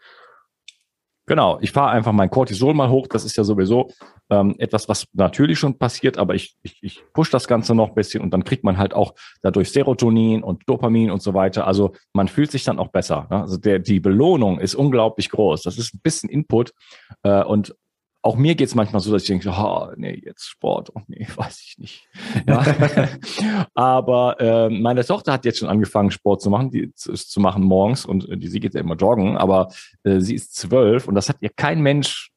Genau, 1.27 1.59
ich 1.63 1.73
fahre 1.73 1.91
einfach 1.91 2.13
mein 2.13 2.31
Cortisol 2.31 2.75
mal 2.75 2.91
hoch. 2.91 3.07
Das 3.07 3.25
ist 3.25 3.37
ja 3.37 3.45
sowieso 3.45 3.91
ähm, 4.29 4.55
etwas, 4.59 4.89
was 4.89 5.07
natürlich 5.15 5.59
schon 5.59 5.79
passiert, 5.79 6.19
aber 6.19 6.35
ich, 6.35 6.57
ich, 6.63 6.79
ich 6.83 7.03
push 7.15 7.31
das 7.31 7.49
Ganze 7.49 7.75
noch 7.75 7.89
ein 7.89 7.95
bisschen 7.95 8.23
und 8.23 8.31
dann 8.33 8.45
kriegt 8.45 8.63
man 8.63 8.77
halt 8.77 8.93
auch 8.93 9.15
dadurch 9.41 9.71
Serotonin 9.71 10.43
und 10.43 10.63
Dopamin 10.67 11.11
und 11.11 11.23
so 11.23 11.33
weiter. 11.33 11.67
Also 11.67 11.93
man 12.13 12.29
fühlt 12.29 12.51
sich 12.51 12.65
dann 12.65 12.79
auch 12.79 12.89
besser. 12.89 13.27
Ne? 13.31 13.41
Also 13.41 13.57
der, 13.57 13.79
die 13.79 14.01
Belohnung 14.01 14.61
ist 14.61 14.75
unglaublich 14.75 15.31
groß. 15.31 15.63
Das 15.63 15.79
ist 15.79 15.95
ein 15.95 16.01
bisschen 16.03 16.29
Input 16.29 16.73
äh, 17.23 17.43
und 17.43 17.75
auch 18.25 18.37
mir 18.37 18.55
geht's 18.55 18.75
manchmal 18.75 19.01
so, 19.01 19.13
dass 19.13 19.23
ich 19.23 19.29
denke, 19.29 19.51
oh, 19.51 19.89
nee, 19.97 20.21
jetzt 20.25 20.49
Sport, 20.49 20.91
oh 20.95 21.03
nee, 21.09 21.27
weiß 21.37 21.61
ich 21.61 21.79
nicht. 21.79 22.09
Ja. 22.49 22.65
Aber 23.75 24.41
äh, 24.41 24.71
meine 24.71 25.05
Tochter 25.05 25.33
hat 25.35 25.45
jetzt 25.45 25.59
schon 25.59 25.69
angefangen, 25.69 26.11
Sport 26.11 26.41
zu 26.41 26.49
machen, 26.49 26.71
die 26.71 26.93
zu, 26.95 27.13
zu 27.13 27.41
machen 27.41 27.63
morgens 27.63 28.07
und 28.07 28.27
die, 28.43 28.49
sie 28.49 28.61
geht 28.61 28.73
ja 28.75 28.81
immer 28.81 28.97
joggen, 28.97 29.37
aber 29.37 29.69
äh, 30.05 30.21
sie 30.21 30.35
ist 30.35 30.55
zwölf 30.55 31.07
und 31.07 31.15
das 31.15 31.29
hat 31.29 31.37
ihr 31.41 31.51
kein 31.55 31.81
Mensch 31.81 32.31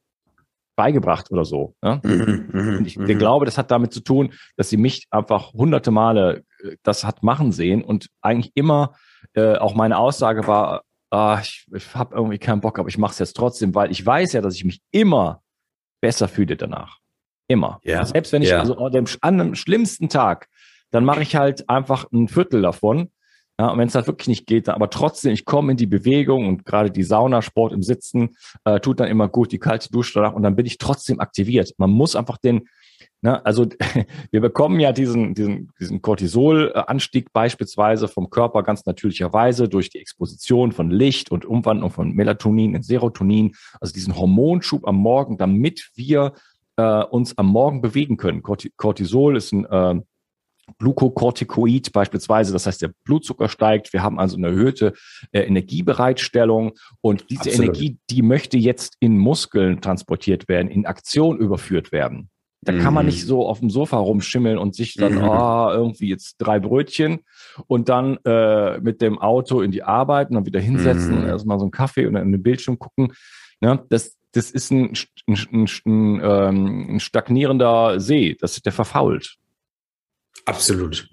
beigebracht 0.76 1.32
oder 1.32 1.46
so. 1.46 1.76
Ja? 1.82 2.02
Mhm, 2.04 2.50
mhm 2.52 2.78
und 2.80 2.86
ich 2.86 2.98
mhm. 2.98 3.06
glaube, 3.18 3.46
das 3.46 3.58
hat 3.58 3.72
damit 3.72 3.94
zu 3.94 4.02
tun, 4.02 4.34
dass 4.58 4.70
sie 4.70 4.78
mich 4.78 5.08
einfach 5.10 5.54
hunderte 5.54 5.92
Male 5.92 6.44
äh, 6.64 6.76
das 6.84 7.06
hat 7.06 7.24
machen 7.24 7.54
sehen 7.54 7.82
und 7.84 8.10
eigentlich 8.22 8.52
immer 8.56 8.94
äh, 9.34 9.56
auch 9.56 9.74
meine 9.74 9.98
Aussage 9.98 10.48
war, 10.48 10.84
ah, 11.12 11.40
ich, 11.42 11.66
ich 11.74 11.96
habe 11.96 12.16
irgendwie 12.16 12.40
keinen 12.40 12.60
Bock, 12.60 12.78
aber 12.78 12.90
ich 12.90 12.98
mache 12.98 13.14
es 13.14 13.20
jetzt 13.20 13.38
trotzdem, 13.38 13.74
weil 13.74 13.90
ich 13.90 14.06
weiß 14.06 14.34
ja, 14.34 14.42
dass 14.42 14.56
ich 14.56 14.66
mich 14.66 14.82
immer 14.92 15.42
besser 16.02 16.28
fühle 16.28 16.56
danach. 16.58 16.98
Immer. 17.48 17.80
Ja. 17.84 18.06
Selbst 18.06 18.34
wenn 18.34 18.42
ich 18.42 18.50
ja. 18.50 18.60
also 18.60 18.78
an 18.78 18.92
dem, 18.92 19.06
an 19.22 19.38
dem 19.38 19.56
schlimmsten 19.56 20.10
Tag, 20.10 20.50
dann 20.92 21.06
mache 21.06 21.22
ich 21.22 21.36
halt 21.36 21.70
einfach 21.70 22.06
ein 22.12 22.28
Viertel 22.28 22.62
davon. 22.62 23.12
Ja, 23.60 23.70
und 23.70 23.80
wenn 23.80 23.88
es 23.88 23.96
halt 23.96 24.06
wirklich 24.06 24.28
nicht 24.28 24.46
geht, 24.46 24.68
dann, 24.68 24.76
aber 24.76 24.90
trotzdem, 24.92 25.32
ich 25.32 25.44
komme 25.44 25.72
in 25.72 25.78
die 25.78 25.88
Bewegung 25.88 26.48
und 26.48 26.66
gerade 26.66 26.92
die 26.92 27.04
Sauna, 27.04 27.42
Sport 27.42 27.74
im 27.74 27.82
Sitzen 27.82 28.36
äh, 28.66 28.80
tut 28.80 29.00
dann 29.00 29.08
immer 29.08 29.28
gut, 29.30 29.52
die 29.52 29.58
kalte 29.58 29.90
Dusche 29.90 30.14
danach 30.20 30.34
und 30.34 30.44
dann 30.44 30.56
bin 30.56 30.68
ich 30.68 30.78
trotzdem 30.78 31.20
aktiviert. 31.20 31.74
Man 31.78 31.90
muss 31.90 32.16
einfach 32.16 32.38
den, 32.38 32.68
Ne? 33.22 33.44
Also 33.46 33.68
wir 34.32 34.42
bekommen 34.42 34.80
ja 34.80 34.92
diesen, 34.92 35.34
diesen, 35.34 35.72
diesen 35.80 36.02
Cortisolanstieg 36.02 37.34
beispielsweise 37.34 38.08
vom 38.08 38.30
Körper 38.30 38.64
ganz 38.64 38.86
natürlicherweise 38.86 39.68
durch 39.68 39.90
die 39.90 40.00
Exposition 40.00 40.72
von 40.72 40.92
Licht 40.92 41.32
und 41.32 41.46
Umwandlung 41.46 41.92
von 41.92 42.14
Melatonin 42.14 42.76
in 42.76 42.84
Serotonin, 42.84 43.56
also 43.82 43.94
diesen 43.94 44.16
Hormonschub 44.16 44.88
am 44.88 44.96
Morgen, 44.96 45.38
damit 45.38 45.90
wir 45.96 46.34
äh, 46.78 47.04
uns 47.04 47.38
am 47.38 47.48
Morgen 47.48 47.82
bewegen 47.82 48.18
können. 48.18 48.44
Cortisol 48.44 49.36
ist 49.36 49.52
ein 49.52 49.66
äh, 49.66 50.02
Glukokortikoid 50.80 51.94
beispielsweise, 51.94 52.52
das 52.54 52.66
heißt, 52.66 52.82
der 52.82 52.92
Blutzucker 53.06 53.48
steigt, 53.50 53.94
wir 53.94 54.04
haben 54.04 54.20
also 54.20 54.38
eine 54.38 54.48
erhöhte 54.48 54.94
äh, 55.32 55.42
Energiebereitstellung 55.42 56.74
und 57.02 57.30
diese 57.30 57.50
Absolut. 57.50 57.64
Energie, 57.64 57.98
die 58.10 58.22
möchte 58.22 58.58
jetzt 58.58 58.96
in 59.00 59.18
Muskeln 59.18 59.82
transportiert 59.82 60.48
werden, 60.50 60.70
in 60.70 60.86
Aktion 60.86 61.38
überführt 61.38 61.92
werden. 61.92 62.30
Da 62.62 62.78
kann 62.78 62.94
man 62.94 63.06
nicht 63.06 63.24
mhm. 63.24 63.28
so 63.28 63.48
auf 63.48 63.60
dem 63.60 63.70
Sofa 63.70 63.98
rumschimmeln 63.98 64.58
und 64.58 64.76
sich 64.76 64.96
dann, 64.96 65.16
mhm. 65.16 65.24
oh, 65.24 65.70
irgendwie 65.72 66.10
jetzt 66.10 66.36
drei 66.40 66.60
Brötchen 66.60 67.20
und 67.68 67.88
dann 67.88 68.18
äh, 68.26 68.80
mit 68.80 69.02
dem 69.02 69.20
Auto 69.20 69.62
in 69.62 69.72
die 69.72 69.84
Arbeit 69.84 70.30
und 70.30 70.36
dann 70.36 70.46
wieder 70.46 70.60
hinsetzen 70.60 71.12
mhm. 71.12 71.22
und 71.22 71.28
erstmal 71.28 71.60
so 71.60 71.66
einen 71.66 71.72
Kaffee 71.72 72.08
und 72.08 72.14
dann 72.14 72.24
in 72.24 72.32
den 72.32 72.44
Bildschirm 72.44 72.80
gucken. 72.80 73.14
Ne? 73.62 73.86
Das, 73.90 74.18
das 74.34 74.52
ist 74.52 74.72
ein, 74.72 74.94
ein, 75.28 75.38
ein, 75.52 75.68
ein, 75.86 76.22
ähm, 76.24 76.96
ein 76.96 77.00
stagnierender 77.00 78.00
See, 78.00 78.36
das, 78.40 78.62
der 78.62 78.72
verfault. 78.72 79.38
Absolut. 80.46 81.10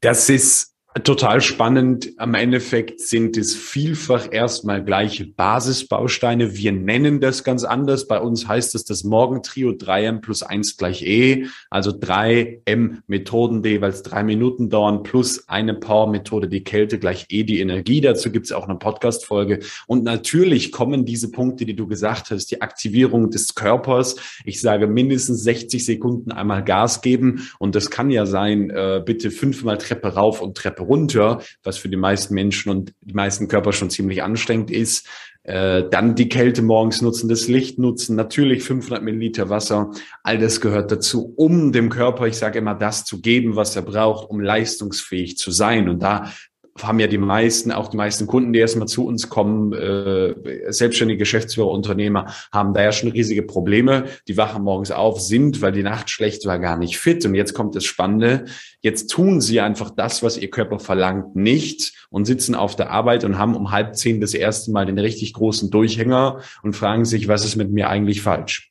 Das 0.00 0.28
ist 0.30 0.74
Total 1.04 1.40
spannend. 1.40 2.14
Am 2.16 2.34
Endeffekt 2.34 3.00
sind 3.00 3.36
es 3.36 3.54
vielfach 3.54 4.26
erstmal 4.32 4.84
gleiche 4.84 5.24
Basisbausteine. 5.24 6.56
Wir 6.56 6.72
nennen 6.72 7.20
das 7.20 7.44
ganz 7.44 7.62
anders. 7.62 8.08
Bei 8.08 8.20
uns 8.20 8.48
heißt 8.48 8.74
es 8.74 8.86
das 8.86 9.04
Morgentrio 9.04 9.70
3M 9.70 10.20
plus 10.20 10.42
1 10.42 10.78
gleich 10.78 11.06
E, 11.06 11.46
also 11.70 11.92
3M 11.92 13.02
Methoden 13.06 13.62
D, 13.62 13.80
weil 13.80 13.90
es 13.90 14.02
drei 14.02 14.24
Minuten 14.24 14.68
dauern, 14.68 15.04
plus 15.04 15.48
eine 15.48 15.74
Power-Methode, 15.74 16.48
die 16.48 16.64
Kälte 16.64 16.98
gleich 16.98 17.26
E, 17.28 17.44
die 17.44 17.60
Energie. 17.60 18.00
Dazu 18.00 18.32
gibt 18.32 18.46
es 18.46 18.52
auch 18.52 18.68
eine 18.68 18.76
Podcast-Folge. 18.76 19.60
Und 19.86 20.02
natürlich 20.02 20.72
kommen 20.72 21.04
diese 21.04 21.30
Punkte, 21.30 21.66
die 21.66 21.76
du 21.76 21.86
gesagt 21.86 22.32
hast, 22.32 22.50
die 22.50 22.62
Aktivierung 22.62 23.30
des 23.30 23.54
Körpers. 23.54 24.16
Ich 24.44 24.60
sage 24.60 24.88
mindestens 24.88 25.44
60 25.44 25.84
Sekunden 25.84 26.32
einmal 26.32 26.64
Gas 26.64 27.00
geben. 27.00 27.48
Und 27.60 27.76
das 27.76 27.90
kann 27.90 28.10
ja 28.10 28.26
sein, 28.26 28.70
äh, 28.70 29.00
bitte 29.06 29.30
fünfmal 29.30 29.78
Treppe 29.78 30.14
rauf 30.14 30.42
und 30.42 30.56
Treppe 30.56 30.80
runter, 30.90 31.40
was 31.62 31.78
für 31.78 31.88
die 31.88 31.96
meisten 31.96 32.34
Menschen 32.34 32.70
und 32.70 32.92
die 33.00 33.14
meisten 33.14 33.48
Körper 33.48 33.72
schon 33.72 33.88
ziemlich 33.88 34.22
anstrengend 34.22 34.70
ist. 34.70 35.06
Äh, 35.42 35.84
dann 35.90 36.16
die 36.16 36.28
Kälte 36.28 36.60
morgens 36.60 37.00
nutzen, 37.00 37.30
das 37.30 37.48
Licht 37.48 37.78
nutzen, 37.78 38.14
natürlich 38.14 38.62
500 38.62 39.02
Milliliter 39.02 39.48
Wasser. 39.48 39.90
All 40.22 40.36
das 40.38 40.60
gehört 40.60 40.92
dazu, 40.92 41.32
um 41.34 41.72
dem 41.72 41.88
Körper, 41.88 42.26
ich 42.26 42.36
sage 42.36 42.58
immer, 42.58 42.74
das 42.74 43.06
zu 43.06 43.22
geben, 43.22 43.56
was 43.56 43.74
er 43.74 43.82
braucht, 43.82 44.28
um 44.28 44.40
leistungsfähig 44.40 45.38
zu 45.38 45.50
sein. 45.50 45.88
Und 45.88 46.02
da 46.02 46.30
haben 46.78 47.00
ja 47.00 47.06
die 47.06 47.18
meisten, 47.18 47.72
auch 47.72 47.88
die 47.88 47.96
meisten 47.96 48.26
Kunden, 48.26 48.52
die 48.52 48.58
erstmal 48.58 48.88
zu 48.88 49.06
uns 49.06 49.28
kommen, 49.28 49.72
äh, 49.72 50.34
selbstständige 50.72 51.18
Geschäftsführer, 51.18 51.70
Unternehmer, 51.70 52.32
haben 52.52 52.74
da 52.74 52.82
ja 52.82 52.92
schon 52.92 53.10
riesige 53.10 53.42
Probleme. 53.42 54.04
Die 54.28 54.36
wachen 54.36 54.62
morgens 54.62 54.90
auf, 54.90 55.20
sind, 55.20 55.62
weil 55.62 55.72
die 55.72 55.82
Nacht 55.82 56.10
schlecht 56.10 56.46
war, 56.46 56.58
gar 56.58 56.78
nicht 56.78 56.98
fit. 56.98 57.24
Und 57.26 57.34
jetzt 57.34 57.54
kommt 57.54 57.74
das 57.74 57.84
Spannende. 57.84 58.44
Jetzt 58.80 59.08
tun 59.08 59.40
sie 59.40 59.60
einfach 59.60 59.90
das, 59.90 60.22
was 60.22 60.38
ihr 60.38 60.50
Körper 60.50 60.78
verlangt, 60.78 61.36
nicht 61.36 62.06
und 62.10 62.24
sitzen 62.24 62.54
auf 62.54 62.76
der 62.76 62.90
Arbeit 62.90 63.24
und 63.24 63.38
haben 63.38 63.56
um 63.56 63.70
halb 63.70 63.96
zehn 63.96 64.20
das 64.20 64.34
erste 64.34 64.70
Mal 64.70 64.86
den 64.86 64.98
richtig 64.98 65.32
großen 65.34 65.70
Durchhänger 65.70 66.40
und 66.62 66.74
fragen 66.74 67.04
sich, 67.04 67.28
was 67.28 67.44
ist 67.44 67.56
mit 67.56 67.70
mir 67.70 67.88
eigentlich 67.88 68.22
falsch? 68.22 68.69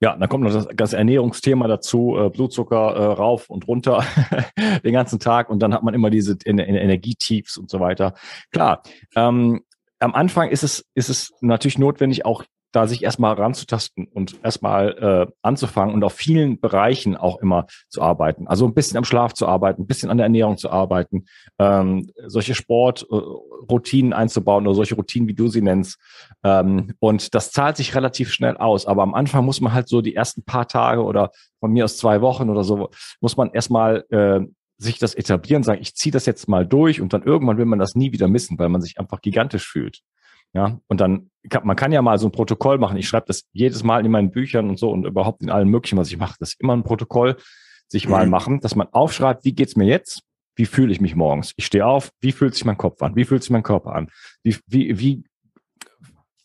Ja, 0.00 0.16
dann 0.16 0.28
kommt 0.30 0.44
noch 0.44 0.52
das, 0.52 0.66
das 0.74 0.92
Ernährungsthema 0.94 1.68
dazu, 1.68 2.16
äh, 2.18 2.30
Blutzucker 2.30 2.94
äh, 2.96 3.04
rauf 3.12 3.50
und 3.50 3.68
runter 3.68 4.02
den 4.84 4.92
ganzen 4.94 5.18
Tag 5.18 5.50
und 5.50 5.60
dann 5.60 5.74
hat 5.74 5.82
man 5.82 5.92
immer 5.92 6.08
diese 6.08 6.38
Ener 6.44 6.66
Energietiefs 6.66 7.58
und 7.58 7.70
so 7.70 7.80
weiter. 7.80 8.14
Klar, 8.50 8.82
ähm, 9.14 9.60
am 9.98 10.14
Anfang 10.14 10.48
ist 10.48 10.62
es, 10.62 10.86
ist 10.94 11.10
es 11.10 11.32
natürlich 11.42 11.78
notwendig, 11.78 12.24
auch 12.24 12.44
da 12.72 12.86
sich 12.86 13.02
erstmal 13.02 13.34
ranzutasten 13.34 14.06
und 14.06 14.42
erstmal 14.44 15.26
äh, 15.28 15.32
anzufangen 15.42 15.94
und 15.94 16.04
auf 16.04 16.12
vielen 16.12 16.60
Bereichen 16.60 17.16
auch 17.16 17.40
immer 17.40 17.66
zu 17.88 18.02
arbeiten. 18.02 18.46
Also 18.46 18.66
ein 18.66 18.74
bisschen 18.74 18.96
am 18.96 19.04
Schlaf 19.04 19.34
zu 19.34 19.46
arbeiten, 19.46 19.82
ein 19.82 19.86
bisschen 19.86 20.10
an 20.10 20.18
der 20.18 20.26
Ernährung 20.26 20.56
zu 20.56 20.70
arbeiten, 20.70 21.24
ähm, 21.58 22.10
solche 22.26 22.54
Sportroutinen 22.54 24.12
äh, 24.12 24.14
einzubauen 24.14 24.66
oder 24.66 24.76
solche 24.76 24.94
Routinen, 24.94 25.28
wie 25.28 25.34
du 25.34 25.48
sie 25.48 25.62
nennst. 25.62 25.98
Ähm, 26.44 26.94
und 27.00 27.34
das 27.34 27.50
zahlt 27.52 27.76
sich 27.76 27.94
relativ 27.94 28.32
schnell 28.32 28.56
aus. 28.56 28.86
Aber 28.86 29.02
am 29.02 29.14
Anfang 29.14 29.44
muss 29.44 29.60
man 29.60 29.72
halt 29.72 29.88
so 29.88 30.00
die 30.00 30.14
ersten 30.14 30.44
paar 30.44 30.68
Tage 30.68 31.02
oder 31.02 31.30
von 31.58 31.72
mir 31.72 31.84
aus 31.84 31.96
zwei 31.96 32.20
Wochen 32.20 32.50
oder 32.50 32.64
so, 32.64 32.90
muss 33.20 33.36
man 33.36 33.50
erstmal 33.50 34.04
äh, 34.10 34.40
sich 34.78 34.98
das 34.98 35.14
etablieren, 35.14 35.62
sagen, 35.62 35.82
ich 35.82 35.94
ziehe 35.94 36.12
das 36.12 36.24
jetzt 36.24 36.48
mal 36.48 36.66
durch 36.66 37.00
und 37.02 37.12
dann 37.12 37.22
irgendwann 37.22 37.58
will 37.58 37.66
man 37.66 37.78
das 37.78 37.94
nie 37.94 38.12
wieder 38.12 38.28
missen, 38.28 38.58
weil 38.58 38.70
man 38.70 38.80
sich 38.80 38.98
einfach 38.98 39.20
gigantisch 39.20 39.68
fühlt. 39.68 40.00
Ja, 40.52 40.80
und 40.88 41.00
dann 41.00 41.30
kann, 41.48 41.66
man 41.66 41.76
kann 41.76 41.92
ja 41.92 42.02
mal 42.02 42.18
so 42.18 42.28
ein 42.28 42.32
Protokoll 42.32 42.78
machen. 42.78 42.96
Ich 42.96 43.08
schreibe 43.08 43.26
das 43.26 43.44
jedes 43.52 43.84
Mal 43.84 44.04
in 44.04 44.10
meinen 44.10 44.30
Büchern 44.30 44.68
und 44.68 44.78
so 44.78 44.90
und 44.90 45.06
überhaupt 45.06 45.42
in 45.42 45.50
allen 45.50 45.68
möglichen, 45.68 45.96
was 45.96 46.10
ich 46.10 46.18
mache. 46.18 46.36
Das 46.40 46.50
ist 46.50 46.60
immer 46.60 46.76
ein 46.76 46.82
Protokoll, 46.82 47.36
sich 47.86 48.06
mhm. 48.06 48.10
mal 48.12 48.26
machen, 48.26 48.60
dass 48.60 48.74
man 48.74 48.88
aufschreibt, 48.92 49.44
wie 49.44 49.52
geht's 49.52 49.76
mir 49.76 49.86
jetzt? 49.86 50.22
Wie 50.56 50.66
fühle 50.66 50.92
ich 50.92 51.00
mich 51.00 51.14
morgens? 51.14 51.52
Ich 51.56 51.66
stehe 51.66 51.86
auf, 51.86 52.10
wie 52.20 52.32
fühlt 52.32 52.54
sich 52.54 52.64
mein 52.64 52.76
Kopf 52.76 53.00
an? 53.02 53.14
Wie 53.16 53.24
fühlt 53.24 53.42
sich 53.42 53.50
mein 53.50 53.62
Körper 53.62 53.94
an? 53.94 54.10
Wie, 54.42 54.56
wie, 54.66 54.98
wie, 54.98 55.24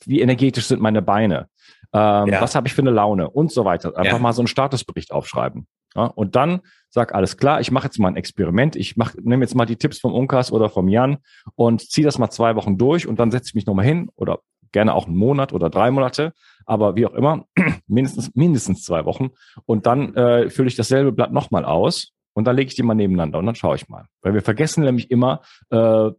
wie 0.05 0.21
energetisch 0.21 0.67
sind 0.67 0.81
meine 0.81 1.01
Beine? 1.01 1.49
Ähm, 1.91 2.27
ja. 2.27 2.41
Was 2.41 2.55
habe 2.55 2.67
ich 2.67 2.73
für 2.73 2.81
eine 2.81 2.91
Laune? 2.91 3.29
Und 3.29 3.51
so 3.51 3.65
weiter. 3.65 3.97
Einfach 3.97 4.13
ja. 4.13 4.19
mal 4.19 4.33
so 4.33 4.41
einen 4.41 4.47
Statusbericht 4.47 5.11
aufschreiben. 5.11 5.67
Ja, 5.95 6.05
und 6.05 6.35
dann 6.35 6.61
sag 6.95 7.13
alles 7.13 7.35
klar, 7.35 7.59
ich 7.59 7.71
mache 7.71 7.87
jetzt 7.87 7.99
mal 7.99 8.07
ein 8.07 8.15
Experiment. 8.15 8.77
Ich 8.77 8.95
nehme 9.21 9.43
jetzt 9.43 9.53
mal 9.53 9.65
die 9.65 9.75
Tipps 9.75 9.99
vom 9.99 10.13
Unkas 10.13 10.49
oder 10.49 10.69
vom 10.69 10.87
Jan 10.87 11.17
und 11.55 11.81
ziehe 11.81 12.05
das 12.05 12.17
mal 12.17 12.29
zwei 12.29 12.55
Wochen 12.55 12.77
durch 12.77 13.05
und 13.05 13.19
dann 13.19 13.31
setze 13.31 13.49
ich 13.49 13.53
mich 13.53 13.65
nochmal 13.65 13.83
hin 13.83 14.09
oder 14.15 14.39
gerne 14.71 14.93
auch 14.93 15.05
einen 15.05 15.17
Monat 15.17 15.51
oder 15.51 15.69
drei 15.69 15.91
Monate, 15.91 16.31
aber 16.65 16.95
wie 16.95 17.05
auch 17.05 17.13
immer, 17.13 17.47
mindestens, 17.87 18.33
mindestens 18.33 18.83
zwei 18.83 19.03
Wochen. 19.03 19.31
Und 19.65 19.85
dann 19.87 20.15
äh, 20.15 20.49
fülle 20.49 20.69
ich 20.69 20.77
dasselbe 20.77 21.11
Blatt 21.11 21.33
nochmal 21.33 21.65
aus 21.65 22.13
und 22.33 22.45
dann 22.45 22.55
lege 22.55 22.69
ich 22.69 22.75
die 22.75 22.83
mal 22.83 22.95
nebeneinander 22.95 23.39
und 23.39 23.45
dann 23.45 23.55
schaue 23.55 23.75
ich 23.75 23.89
mal. 23.89 24.05
Weil 24.21 24.33
wir 24.33 24.41
vergessen 24.41 24.85
nämlich 24.85 25.11
immer 25.11 25.41
äh, 25.71 26.11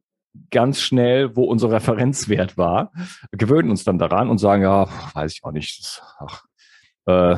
ganz 0.50 0.82
schnell, 0.82 1.34
wo 1.36 1.44
unser 1.44 1.70
Referenzwert 1.70 2.58
war, 2.58 2.92
gewöhnen 3.32 3.70
uns 3.70 3.84
dann 3.84 3.98
daran 3.98 4.28
und 4.28 4.36
sagen, 4.36 4.62
ja, 4.62 4.86
weiß 5.14 5.32
ich 5.32 5.42
auch 5.42 5.52
nicht, 5.52 6.02
ach, 6.18 6.44
äh, 7.06 7.36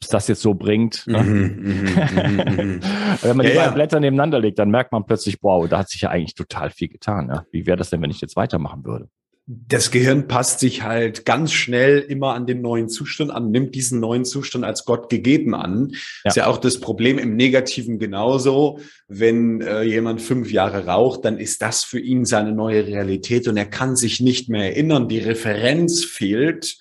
es 0.00 0.08
das 0.08 0.28
jetzt 0.28 0.42
so 0.42 0.54
bringt. 0.54 1.06
Ne? 1.06 1.22
Mhm, 1.22 1.38
mhm, 1.38 2.36
mhm, 2.36 2.80
Wenn 3.22 3.36
man 3.36 3.46
ja, 3.46 3.50
die 3.50 3.56
beiden 3.56 3.70
ja. 3.70 3.70
Blätter 3.70 4.00
nebeneinander 4.00 4.38
legt, 4.38 4.58
dann 4.58 4.70
merkt 4.70 4.92
man 4.92 5.04
plötzlich, 5.06 5.38
wow, 5.42 5.68
da 5.68 5.78
hat 5.78 5.90
sich 5.90 6.02
ja 6.02 6.10
eigentlich 6.10 6.34
total 6.34 6.70
viel 6.70 6.88
getan. 6.88 7.28
Ja? 7.28 7.44
Wie 7.50 7.66
wäre 7.66 7.76
das 7.76 7.90
denn, 7.90 8.00
wenn 8.02 8.10
ich 8.10 8.20
jetzt 8.20 8.36
weitermachen 8.36 8.84
würde? 8.84 9.08
Das 9.50 9.90
Gehirn 9.90 10.28
passt 10.28 10.60
sich 10.60 10.82
halt 10.82 11.24
ganz 11.24 11.54
schnell 11.54 12.00
immer 12.00 12.34
an 12.34 12.46
den 12.46 12.60
neuen 12.60 12.90
Zustand 12.90 13.30
an, 13.30 13.50
nimmt 13.50 13.74
diesen 13.74 13.98
neuen 13.98 14.26
Zustand 14.26 14.62
als 14.62 14.84
Gott 14.84 15.08
gegeben 15.08 15.54
an. 15.54 15.92
Ja. 16.22 16.28
Ist 16.28 16.36
ja 16.36 16.46
auch 16.48 16.58
das 16.58 16.80
Problem 16.80 17.16
im 17.18 17.34
Negativen 17.34 17.98
genauso. 17.98 18.80
Wenn 19.08 19.62
äh, 19.62 19.84
jemand 19.84 20.20
fünf 20.20 20.52
Jahre 20.52 20.84
raucht, 20.84 21.24
dann 21.24 21.38
ist 21.38 21.62
das 21.62 21.82
für 21.82 21.98
ihn 21.98 22.26
seine 22.26 22.52
neue 22.52 22.86
Realität 22.86 23.48
und 23.48 23.56
er 23.56 23.64
kann 23.64 23.96
sich 23.96 24.20
nicht 24.20 24.50
mehr 24.50 24.64
erinnern. 24.64 25.08
Die 25.08 25.18
Referenz 25.18 26.04
fehlt 26.04 26.76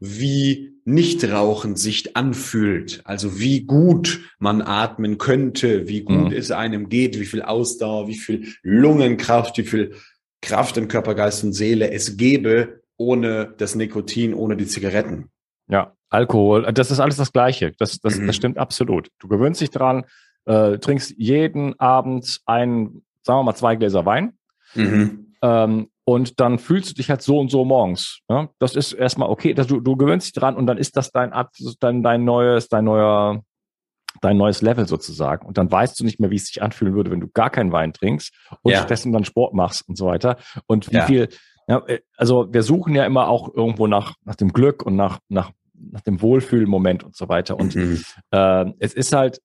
wie 0.00 0.72
Nichtrauchen 0.88 1.76
sich 1.76 2.16
anfühlt, 2.16 3.02
also 3.04 3.38
wie 3.38 3.64
gut 3.64 4.20
man 4.38 4.62
atmen 4.62 5.18
könnte, 5.18 5.86
wie 5.86 6.00
gut 6.00 6.30
mhm. 6.30 6.32
es 6.32 6.50
einem 6.50 6.88
geht, 6.88 7.20
wie 7.20 7.26
viel 7.26 7.42
Ausdauer, 7.42 8.08
wie 8.08 8.16
viel 8.16 8.48
Lungenkraft, 8.62 9.58
wie 9.58 9.64
viel 9.64 9.94
Kraft 10.40 10.78
in 10.78 10.88
Körper, 10.88 11.14
Geist 11.14 11.44
und 11.44 11.52
Seele 11.52 11.90
es 11.90 12.16
gäbe 12.16 12.80
ohne 12.96 13.54
das 13.58 13.74
Nikotin, 13.74 14.32
ohne 14.32 14.56
die 14.56 14.66
Zigaretten. 14.66 15.30
Ja, 15.68 15.92
Alkohol, 16.08 16.72
das 16.72 16.90
ist 16.90 17.00
alles 17.00 17.16
das 17.16 17.32
Gleiche. 17.32 17.72
Das, 17.78 18.00
das, 18.00 18.16
mhm. 18.16 18.26
das 18.26 18.36
stimmt 18.36 18.56
absolut. 18.56 19.08
Du 19.18 19.28
gewöhnst 19.28 19.60
dich 19.60 19.70
dran, 19.70 20.04
äh, 20.46 20.78
trinkst 20.78 21.14
jeden 21.18 21.78
Abend 21.78 22.40
ein, 22.46 23.02
sagen 23.22 23.40
wir 23.40 23.42
mal, 23.42 23.54
zwei 23.54 23.76
Gläser 23.76 24.06
Wein. 24.06 24.32
Mhm. 24.74 25.34
Ähm, 25.42 25.88
und 26.08 26.40
dann 26.40 26.58
fühlst 26.58 26.88
du 26.88 26.94
dich 26.94 27.10
halt 27.10 27.20
so 27.20 27.38
und 27.38 27.50
so 27.50 27.66
morgens. 27.66 28.20
Ja? 28.30 28.48
Das 28.58 28.76
ist 28.76 28.94
erstmal 28.94 29.28
okay, 29.28 29.52
dass 29.52 29.66
du, 29.66 29.78
du 29.78 29.94
gewöhnst 29.94 30.28
dich 30.28 30.32
dran 30.32 30.56
und 30.56 30.64
dann 30.64 30.78
ist 30.78 30.96
das 30.96 31.10
dein, 31.10 31.34
dein, 31.80 32.02
dein 32.02 32.24
neues, 32.24 32.70
dein 32.70 32.86
neuer, 32.86 33.42
dein 34.22 34.38
neues 34.38 34.62
Level 34.62 34.88
sozusagen. 34.88 35.46
Und 35.46 35.58
dann 35.58 35.70
weißt 35.70 36.00
du 36.00 36.04
nicht 36.04 36.18
mehr, 36.18 36.30
wie 36.30 36.36
es 36.36 36.46
sich 36.46 36.62
anfühlen 36.62 36.94
würde, 36.94 37.10
wenn 37.10 37.20
du 37.20 37.28
gar 37.28 37.50
keinen 37.50 37.72
Wein 37.72 37.92
trinkst 37.92 38.32
und 38.62 38.72
ja. 38.72 38.78
stattdessen 38.78 39.12
dann 39.12 39.26
Sport 39.26 39.52
machst 39.52 39.86
und 39.86 39.98
so 39.98 40.06
weiter. 40.06 40.38
Und 40.64 40.90
wie 40.90 40.96
ja. 40.96 41.04
viel, 41.04 41.28
ja, 41.66 41.82
äh, 41.86 42.00
also 42.16 42.50
wir 42.50 42.62
suchen 42.62 42.94
ja 42.94 43.04
immer 43.04 43.28
auch 43.28 43.54
irgendwo 43.54 43.86
nach, 43.86 44.14
nach 44.24 44.36
dem 44.36 44.54
Glück 44.54 44.86
und 44.86 44.96
nach, 44.96 45.18
nach, 45.28 45.50
nach 45.74 46.00
dem 46.00 46.22
Wohlfühlmoment 46.22 47.04
und 47.04 47.16
so 47.16 47.28
weiter. 47.28 47.58
Und 47.58 47.74
mhm. 47.76 48.02
äh, 48.30 48.64
es 48.78 48.94
ist 48.94 49.12
halt 49.12 49.42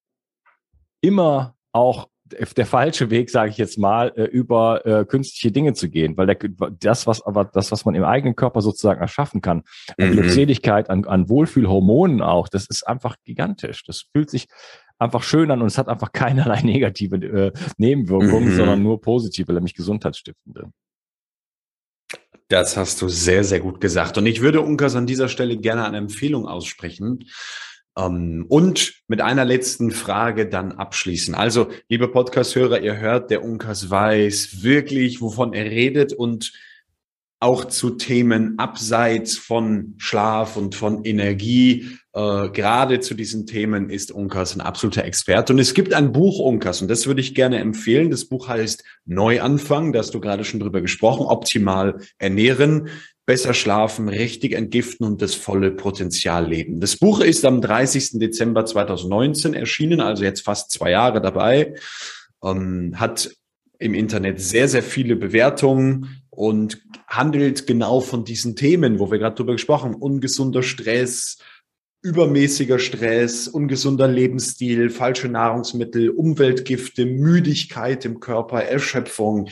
immer 1.01 1.55
auch 1.73 2.07
der 2.33 2.65
falsche 2.65 3.09
Weg, 3.09 3.29
sage 3.29 3.51
ich 3.51 3.57
jetzt 3.57 3.77
mal, 3.77 4.13
äh, 4.15 4.23
über 4.23 4.85
äh, 4.85 5.05
künstliche 5.05 5.51
Dinge 5.51 5.73
zu 5.73 5.89
gehen, 5.89 6.17
weil 6.17 6.27
der, 6.27 6.37
das, 6.79 7.07
was 7.07 7.21
aber 7.21 7.45
das, 7.45 7.71
was 7.71 7.85
man 7.85 7.95
im 7.95 8.03
eigenen 8.03 8.35
Körper 8.35 8.61
sozusagen 8.61 9.01
erschaffen 9.01 9.41
kann, 9.41 9.63
an 9.97 10.09
mhm. 10.09 10.13
Glückseligkeit, 10.13 10.89
an, 10.89 11.05
an 11.05 11.29
Wohlfühlhormonen 11.29 12.21
auch, 12.21 12.47
das 12.47 12.67
ist 12.67 12.87
einfach 12.87 13.15
gigantisch. 13.23 13.83
Das 13.85 14.05
fühlt 14.11 14.29
sich 14.29 14.47
einfach 14.99 15.23
schön 15.23 15.51
an 15.51 15.61
und 15.61 15.67
es 15.67 15.77
hat 15.77 15.87
einfach 15.87 16.11
keinerlei 16.13 16.61
negative 16.61 17.15
äh, 17.17 17.51
Nebenwirkungen, 17.77 18.51
mhm. 18.51 18.55
sondern 18.55 18.83
nur 18.83 19.01
positive, 19.01 19.53
nämlich 19.53 19.75
gesundheitsstiftende. 19.75 20.71
Das 22.49 22.77
hast 22.77 23.01
du 23.01 23.07
sehr, 23.07 23.43
sehr 23.43 23.59
gut 23.59 23.81
gesagt. 23.81 24.17
Und 24.17 24.25
ich 24.27 24.41
würde 24.41 24.61
Unkas 24.61 24.95
an 24.95 25.07
dieser 25.07 25.27
Stelle 25.27 25.57
gerne 25.57 25.85
eine 25.85 25.97
Empfehlung 25.97 26.47
aussprechen. 26.47 27.25
Ähm, 27.97 28.45
und 28.47 28.93
mit 29.07 29.21
einer 29.21 29.45
letzten 29.45 29.91
Frage 29.91 30.47
dann 30.47 30.71
abschließen. 30.73 31.35
Also, 31.35 31.69
liebe 31.89 32.07
Podcast-Hörer, 32.07 32.81
ihr 32.81 32.97
hört, 32.97 33.29
der 33.31 33.43
Unkas 33.43 33.89
weiß 33.89 34.63
wirklich, 34.63 35.21
wovon 35.21 35.53
er 35.53 35.65
redet 35.65 36.13
und 36.13 36.53
auch 37.43 37.65
zu 37.65 37.89
Themen 37.89 38.57
abseits 38.57 39.37
von 39.37 39.95
Schlaf 39.97 40.55
und 40.55 40.75
von 40.75 41.03
Energie. 41.03 41.89
Äh, 42.13 42.49
gerade 42.49 43.01
zu 43.01 43.15
diesen 43.15 43.45
Themen 43.45 43.89
ist 43.89 44.13
Unkas 44.13 44.55
ein 44.55 44.61
absoluter 44.61 45.03
Experte. 45.03 45.51
Und 45.51 45.59
es 45.59 45.73
gibt 45.73 45.93
ein 45.93 46.13
Buch, 46.13 46.39
Unkas, 46.39 46.81
und 46.81 46.87
das 46.87 47.05
würde 47.05 47.19
ich 47.19 47.35
gerne 47.35 47.57
empfehlen. 47.57 48.11
Das 48.11 48.25
Buch 48.25 48.47
heißt 48.47 48.85
Neuanfang, 49.03 49.91
da 49.91 49.99
hast 49.99 50.13
du 50.13 50.21
gerade 50.21 50.45
schon 50.45 50.61
drüber 50.61 50.79
gesprochen, 50.79 51.25
optimal 51.25 51.99
ernähren 52.17 52.87
besser 53.25 53.53
schlafen, 53.53 54.09
richtig 54.09 54.53
entgiften 54.53 55.05
und 55.05 55.21
das 55.21 55.33
volle 55.33 55.71
Potenzial 55.71 56.47
leben. 56.47 56.79
Das 56.79 56.97
Buch 56.97 57.21
ist 57.21 57.45
am 57.45 57.61
30. 57.61 58.19
Dezember 58.19 58.65
2019 58.65 59.53
erschienen, 59.53 60.01
also 60.01 60.23
jetzt 60.23 60.41
fast 60.41 60.71
zwei 60.71 60.91
Jahre 60.91 61.21
dabei, 61.21 61.75
ähm, 62.43 62.99
hat 62.99 63.31
im 63.79 63.93
Internet 63.93 64.41
sehr, 64.41 64.67
sehr 64.67 64.83
viele 64.83 65.15
Bewertungen 65.15 66.21
und 66.29 66.81
handelt 67.07 67.67
genau 67.67 68.01
von 68.01 68.25
diesen 68.25 68.55
Themen, 68.55 68.99
wo 68.99 69.11
wir 69.11 69.19
gerade 69.19 69.35
drüber 69.35 69.53
gesprochen 69.53 69.93
haben. 69.93 70.01
Ungesunder 70.01 70.63
Stress, 70.63 71.37
übermäßiger 72.01 72.79
Stress, 72.79 73.47
ungesunder 73.47 74.07
Lebensstil, 74.07 74.89
falsche 74.89 75.29
Nahrungsmittel, 75.29 76.09
Umweltgifte, 76.09 77.05
Müdigkeit 77.05 78.03
im 78.03 78.19
Körper, 78.19 78.63
Erschöpfung. 78.63 79.49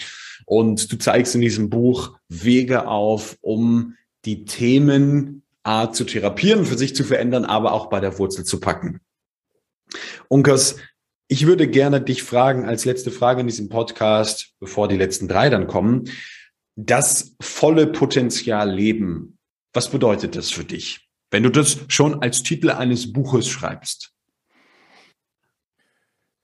Und 0.52 0.92
du 0.92 0.98
zeigst 0.98 1.34
in 1.34 1.40
diesem 1.40 1.70
Buch 1.70 2.18
Wege 2.28 2.86
auf, 2.86 3.38
um 3.40 3.96
die 4.26 4.44
Themen 4.44 5.44
A 5.64 5.94
zu 5.94 6.04
therapieren, 6.04 6.66
für 6.66 6.78
sich 6.78 6.94
zu 6.94 7.06
verändern, 7.06 7.46
aber 7.46 7.72
auch 7.72 7.90
bei 7.90 8.02
der 8.02 8.20
Wurzel 8.20 8.44
zu 8.44 8.60
packen. 8.60 9.00
Unkas, 10.28 10.76
ich 11.30 11.48
würde 11.48 11.70
gerne 11.70 12.02
dich 12.02 12.24
fragen, 12.24 12.66
als 12.66 12.84
letzte 12.84 13.12
Frage 13.12 13.40
in 13.40 13.48
diesem 13.48 13.70
Podcast, 13.70 14.54
bevor 14.60 14.90
die 14.90 14.98
letzten 14.98 15.30
drei 15.30 15.50
dann 15.50 15.68
kommen, 15.68 16.10
das 16.76 17.34
volle 17.42 17.88
Potenzial 17.88 18.70
leben. 18.70 19.38
Was 19.72 19.90
bedeutet 19.90 20.36
das 20.36 20.52
für 20.52 20.66
dich, 20.66 21.08
wenn 21.30 21.44
du 21.44 21.50
das 21.50 21.80
schon 21.88 22.22
als 22.22 22.44
Titel 22.44 22.72
eines 22.72 23.14
Buches 23.14 23.48
schreibst? 23.48 24.12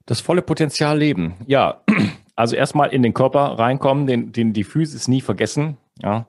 Das 0.06 0.22
volle 0.22 0.40
Potenzial 0.40 0.98
leben. 0.98 1.34
Ja, 1.46 1.84
also 2.38 2.54
erstmal 2.54 2.90
in 2.90 3.02
den 3.02 3.14
Körper 3.14 3.58
reinkommen, 3.58 4.06
den, 4.06 4.32
den 4.32 4.52
die 4.52 4.64
Physis 4.64 5.08
nie 5.08 5.20
vergessen, 5.20 5.76
ja. 6.00 6.26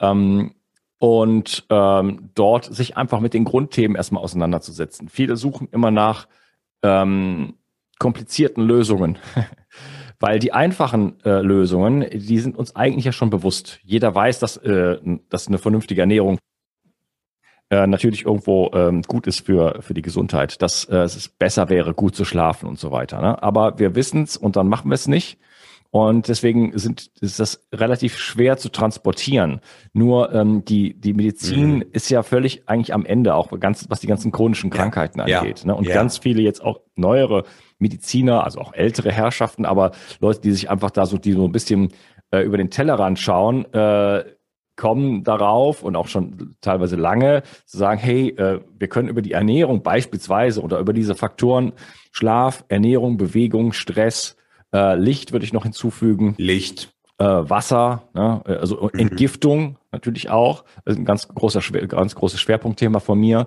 Ähm, 0.00 0.54
und 0.98 1.64
ähm, 1.70 2.30
dort 2.34 2.64
sich 2.64 2.96
einfach 2.96 3.20
mit 3.20 3.32
den 3.32 3.44
Grundthemen 3.44 3.96
erstmal 3.96 4.22
auseinanderzusetzen. 4.22 5.08
Viele 5.08 5.36
suchen 5.36 5.68
immer 5.72 5.90
nach 5.90 6.28
ähm, 6.82 7.54
komplizierten 7.98 8.62
Lösungen. 8.62 9.18
Weil 10.20 10.38
die 10.38 10.52
einfachen 10.52 11.18
äh, 11.24 11.40
Lösungen, 11.40 12.04
die 12.12 12.38
sind 12.38 12.54
uns 12.54 12.76
eigentlich 12.76 13.06
ja 13.06 13.12
schon 13.12 13.30
bewusst. 13.30 13.80
Jeder 13.82 14.14
weiß, 14.14 14.38
dass, 14.38 14.58
äh, 14.58 14.98
dass 15.30 15.48
eine 15.48 15.56
vernünftige 15.56 16.02
Ernährung 16.02 16.38
äh, 17.70 17.86
natürlich 17.86 18.26
irgendwo 18.26 18.70
ähm, 18.74 19.00
gut 19.02 19.26
ist 19.26 19.46
für, 19.46 19.80
für 19.80 19.94
die 19.94 20.02
Gesundheit, 20.02 20.60
dass 20.60 20.84
äh, 20.84 20.98
es 20.98 21.28
besser 21.28 21.70
wäre, 21.70 21.94
gut 21.94 22.14
zu 22.14 22.26
schlafen 22.26 22.68
und 22.68 22.78
so 22.78 22.92
weiter. 22.92 23.22
Ne? 23.22 23.42
Aber 23.42 23.78
wir 23.78 23.94
wissen 23.94 24.24
es 24.24 24.36
und 24.36 24.56
dann 24.56 24.68
machen 24.68 24.90
wir 24.90 24.96
es 24.96 25.08
nicht. 25.08 25.38
Und 25.92 26.28
deswegen 26.28 26.78
sind, 26.78 27.10
ist 27.20 27.40
das 27.40 27.66
relativ 27.72 28.16
schwer 28.16 28.56
zu 28.56 28.68
transportieren. 28.68 29.60
Nur 29.92 30.32
ähm, 30.32 30.64
die, 30.64 30.94
die 30.94 31.14
Medizin 31.14 31.76
mhm. 31.76 31.84
ist 31.92 32.10
ja 32.10 32.22
völlig 32.22 32.68
eigentlich 32.68 32.94
am 32.94 33.04
Ende, 33.04 33.34
auch 33.34 33.50
ganz, 33.58 33.86
was 33.88 33.98
die 33.98 34.06
ganzen 34.06 34.30
chronischen 34.30 34.70
Krankheiten 34.70 35.20
ja. 35.26 35.40
angeht. 35.40 35.64
Ne? 35.64 35.74
Und 35.74 35.88
ja. 35.88 35.94
ganz 35.94 36.18
viele 36.18 36.42
jetzt 36.42 36.62
auch 36.62 36.80
neuere 36.94 37.42
Mediziner, 37.78 38.44
also 38.44 38.60
auch 38.60 38.72
ältere 38.72 39.10
Herrschaften, 39.10 39.64
aber 39.64 39.90
Leute, 40.20 40.40
die 40.42 40.52
sich 40.52 40.70
einfach 40.70 40.92
da 40.92 41.06
so, 41.06 41.18
die 41.18 41.32
so 41.32 41.44
ein 41.44 41.52
bisschen 41.52 41.88
äh, 42.30 42.42
über 42.42 42.56
den 42.56 42.70
Tellerrand 42.70 43.18
schauen, 43.18 43.64
äh, 43.72 44.24
kommen 44.76 45.24
darauf 45.24 45.82
und 45.82 45.96
auch 45.96 46.08
schon 46.08 46.54
teilweise 46.60 46.96
lange 46.96 47.42
zu 47.66 47.76
sagen, 47.76 48.00
hey, 48.00 48.28
äh, 48.30 48.60
wir 48.78 48.88
können 48.88 49.08
über 49.08 49.22
die 49.22 49.32
Ernährung 49.32 49.82
beispielsweise 49.82 50.62
oder 50.62 50.78
über 50.78 50.92
diese 50.92 51.14
Faktoren 51.14 51.72
Schlaf, 52.12 52.64
Ernährung, 52.68 53.16
Bewegung, 53.16 53.72
Stress, 53.72 54.36
äh, 54.72 54.96
Licht 54.96 55.32
würde 55.32 55.44
ich 55.44 55.52
noch 55.52 55.64
hinzufügen. 55.64 56.34
Licht. 56.38 56.92
Äh, 57.18 57.24
Wasser, 57.24 58.08
ne? 58.14 58.42
also 58.46 58.88
mhm. 58.92 58.98
Entgiftung 58.98 59.76
natürlich 59.92 60.30
auch. 60.30 60.64
Das 60.84 60.94
ist 60.94 60.98
ein 60.98 61.04
ganz 61.04 61.28
großer, 61.28 61.60
ganz 61.86 62.14
großes 62.14 62.40
Schwerpunktthema 62.40 62.98
von 63.00 63.18
mir. 63.18 63.46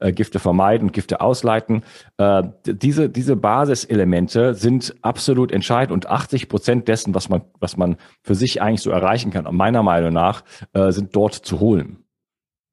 Äh, 0.00 0.12
Gifte 0.12 0.38
vermeiden, 0.38 0.92
Gifte 0.92 1.20
ausleiten. 1.20 1.82
Äh, 2.16 2.44
diese, 2.64 3.10
diese 3.10 3.36
Basiselemente 3.36 4.54
sind 4.54 4.94
absolut 5.02 5.52
entscheidend 5.52 5.92
und 5.92 6.08
80 6.08 6.48
Prozent 6.48 6.88
dessen, 6.88 7.14
was 7.14 7.28
man, 7.28 7.42
was 7.60 7.76
man 7.76 7.96
für 8.22 8.34
sich 8.34 8.62
eigentlich 8.62 8.80
so 8.80 8.90
erreichen 8.90 9.30
kann, 9.30 9.46
meiner 9.54 9.82
Meinung 9.82 10.14
nach, 10.14 10.42
äh, 10.72 10.90
sind 10.90 11.14
dort 11.14 11.34
zu 11.34 11.60
holen. 11.60 11.98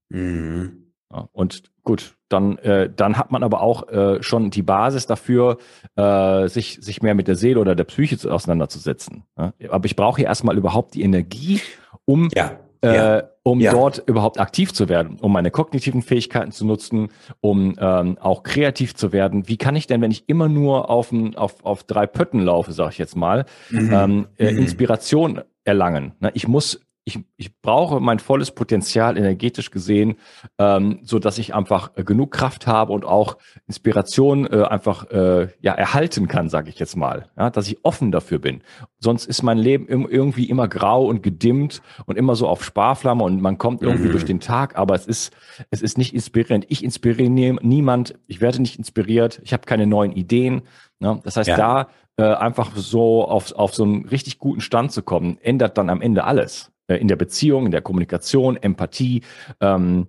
Mhm. 0.10 0.94
Ja, 1.12 1.28
und 1.34 1.64
gut, 1.88 2.18
dann, 2.28 2.58
äh, 2.58 2.90
dann 2.94 3.18
hat 3.18 3.32
man 3.32 3.44
aber 3.44 3.62
auch 3.62 3.88
äh, 3.88 4.22
schon 4.22 4.52
die 4.52 4.62
Basis 4.62 5.08
dafür, 5.08 5.58
äh, 5.96 6.50
sich, 6.50 6.80
sich 6.82 7.02
mehr 7.02 7.16
mit 7.16 7.30
der 7.30 7.36
Seele 7.36 7.62
oder 7.62 7.76
der 7.76 7.86
Psyche 7.86 8.18
zu, 8.18 8.30
auseinanderzusetzen. 8.30 9.24
Ja? 9.38 9.54
Aber 9.70 9.86
ich 9.86 9.96
brauche 9.96 10.18
hier 10.18 10.26
erstmal 10.26 10.58
überhaupt 10.58 10.96
die 10.96 11.02
Energie, 11.02 11.62
um, 12.04 12.28
ja. 12.36 12.60
Äh, 12.82 13.24
um 13.44 13.62
ja. 13.62 13.72
dort 13.72 14.04
überhaupt 14.06 14.38
aktiv 14.38 14.74
zu 14.74 14.90
werden, 14.90 15.18
um 15.22 15.32
meine 15.32 15.50
kognitiven 15.50 16.02
Fähigkeiten 16.02 16.52
zu 16.52 16.66
nutzen, 16.66 17.08
um 17.40 17.76
ähm, 17.80 18.18
auch 18.20 18.44
kreativ 18.44 18.94
zu 18.94 19.14
werden. 19.14 19.48
Wie 19.48 19.58
kann 19.58 19.78
ich 19.78 19.88
denn, 19.88 20.02
wenn 20.02 20.12
ich 20.12 20.28
immer 20.28 20.50
nur 20.50 20.90
auf, 20.90 21.14
auf, 21.36 21.66
auf 21.66 21.84
drei 21.84 22.06
Pötten 22.06 22.42
laufe, 22.42 22.74
sage 22.74 22.92
ich 22.92 22.98
jetzt 22.98 23.16
mal, 23.16 23.46
mhm. 23.70 23.94
ähm, 23.94 24.28
äh, 24.38 24.52
mhm. 24.52 24.58
Inspiration 24.60 25.42
erlangen? 25.64 26.12
Na, 26.20 26.32
ich 26.34 26.50
muss 26.50 26.82
ich, 27.08 27.20
ich 27.38 27.62
brauche 27.62 28.02
mein 28.02 28.20
volles 28.20 28.52
Potenzial 28.52 29.18
energetisch 29.18 29.72
gesehen, 29.72 30.18
ähm, 30.60 31.00
so 31.04 31.20
dass 31.20 31.38
ich 31.38 31.56
einfach 31.56 31.92
äh, 31.96 32.04
genug 32.04 32.32
Kraft 32.32 32.68
habe 32.68 32.92
und 32.92 33.06
auch 33.06 33.38
Inspiration 33.66 34.46
äh, 34.46 34.64
einfach 34.64 35.10
äh, 35.10 35.48
ja 35.62 35.72
erhalten 35.72 36.28
kann, 36.28 36.50
sage 36.50 36.70
ich 36.70 36.80
jetzt 36.80 36.98
mal, 36.98 37.30
ja, 37.38 37.50
dass 37.50 37.70
ich 37.70 37.86
offen 37.86 38.12
dafür 38.12 38.40
bin. 38.40 38.62
Sonst 39.00 39.26
ist 39.26 39.42
mein 39.42 39.58
Leben 39.58 39.88
im, 39.88 40.06
irgendwie 40.06 40.50
immer 40.50 40.68
grau 40.68 41.06
und 41.06 41.24
gedimmt 41.24 41.82
und 42.08 42.18
immer 42.18 42.36
so 42.36 42.46
auf 42.46 42.62
Sparflamme 42.66 43.24
und 43.24 43.42
man 43.42 43.58
kommt 43.58 43.84
irgendwie 43.84 44.10
mhm. 44.10 44.12
durch 44.12 44.26
den 44.26 44.42
Tag, 44.42 44.78
aber 44.78 44.94
es 44.94 45.06
ist 45.08 45.34
es 45.72 45.82
ist 45.82 45.98
nicht 45.98 46.14
inspirierend. 46.14 46.66
Ich 46.68 46.84
inspiriere 46.84 47.30
niemand, 47.30 48.16
ich 48.28 48.42
werde 48.42 48.62
nicht 48.62 48.78
inspiriert, 48.78 49.40
ich 49.46 49.54
habe 49.54 49.64
keine 49.66 49.88
neuen 49.88 50.12
Ideen. 50.12 50.64
Ne? 51.00 51.22
Das 51.24 51.38
heißt, 51.38 51.48
ja. 51.48 51.56
da 51.56 51.88
äh, 52.18 52.34
einfach 52.36 52.76
so 52.76 53.26
auf, 53.26 53.54
auf 53.54 53.74
so 53.74 53.84
einen 53.84 54.08
richtig 54.08 54.40
guten 54.40 54.60
Stand 54.60 54.92
zu 54.92 55.04
kommen, 55.04 55.38
ändert 55.42 55.78
dann 55.78 55.90
am 55.90 56.02
Ende 56.02 56.26
alles. 56.26 56.72
Äh, 56.88 56.98
in 56.98 57.08
der 57.08 57.16
Beziehung, 57.16 57.66
in 57.66 57.72
der 57.72 57.82
Kommunikation, 57.82 58.58
Empathie, 58.58 59.22
ähm, 59.62 60.08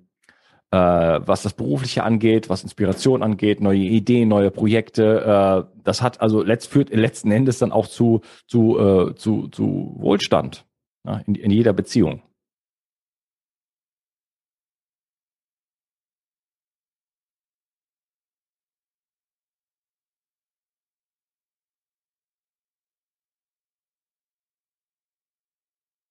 äh, 0.71 0.77
was 0.77 1.43
das 1.43 1.55
Berufliche 1.55 2.05
angeht, 2.05 2.49
was 2.49 2.63
Inspiration 2.63 3.23
angeht, 3.23 3.61
neue 3.61 3.79
Ideen, 3.79 4.29
neue 4.29 4.51
Projekte. 4.51 5.67
Äh, 5.67 5.81
das 5.83 6.03
hat 6.03 6.21
also 6.21 6.43
letzt, 6.43 6.69
führt 6.69 6.91
letzten 6.91 7.31
Endes 7.31 7.59
dann 7.59 7.73
auch 7.73 7.87
zu, 7.87 8.21
zu, 8.47 8.79
äh, 8.79 9.15
zu, 9.15 9.49
zu 9.49 9.95
Wohlstand 9.99 10.67
ja, 11.07 11.21
in, 11.27 11.35
in 11.35 11.51
jeder 11.51 11.73
Beziehung. 11.73 12.23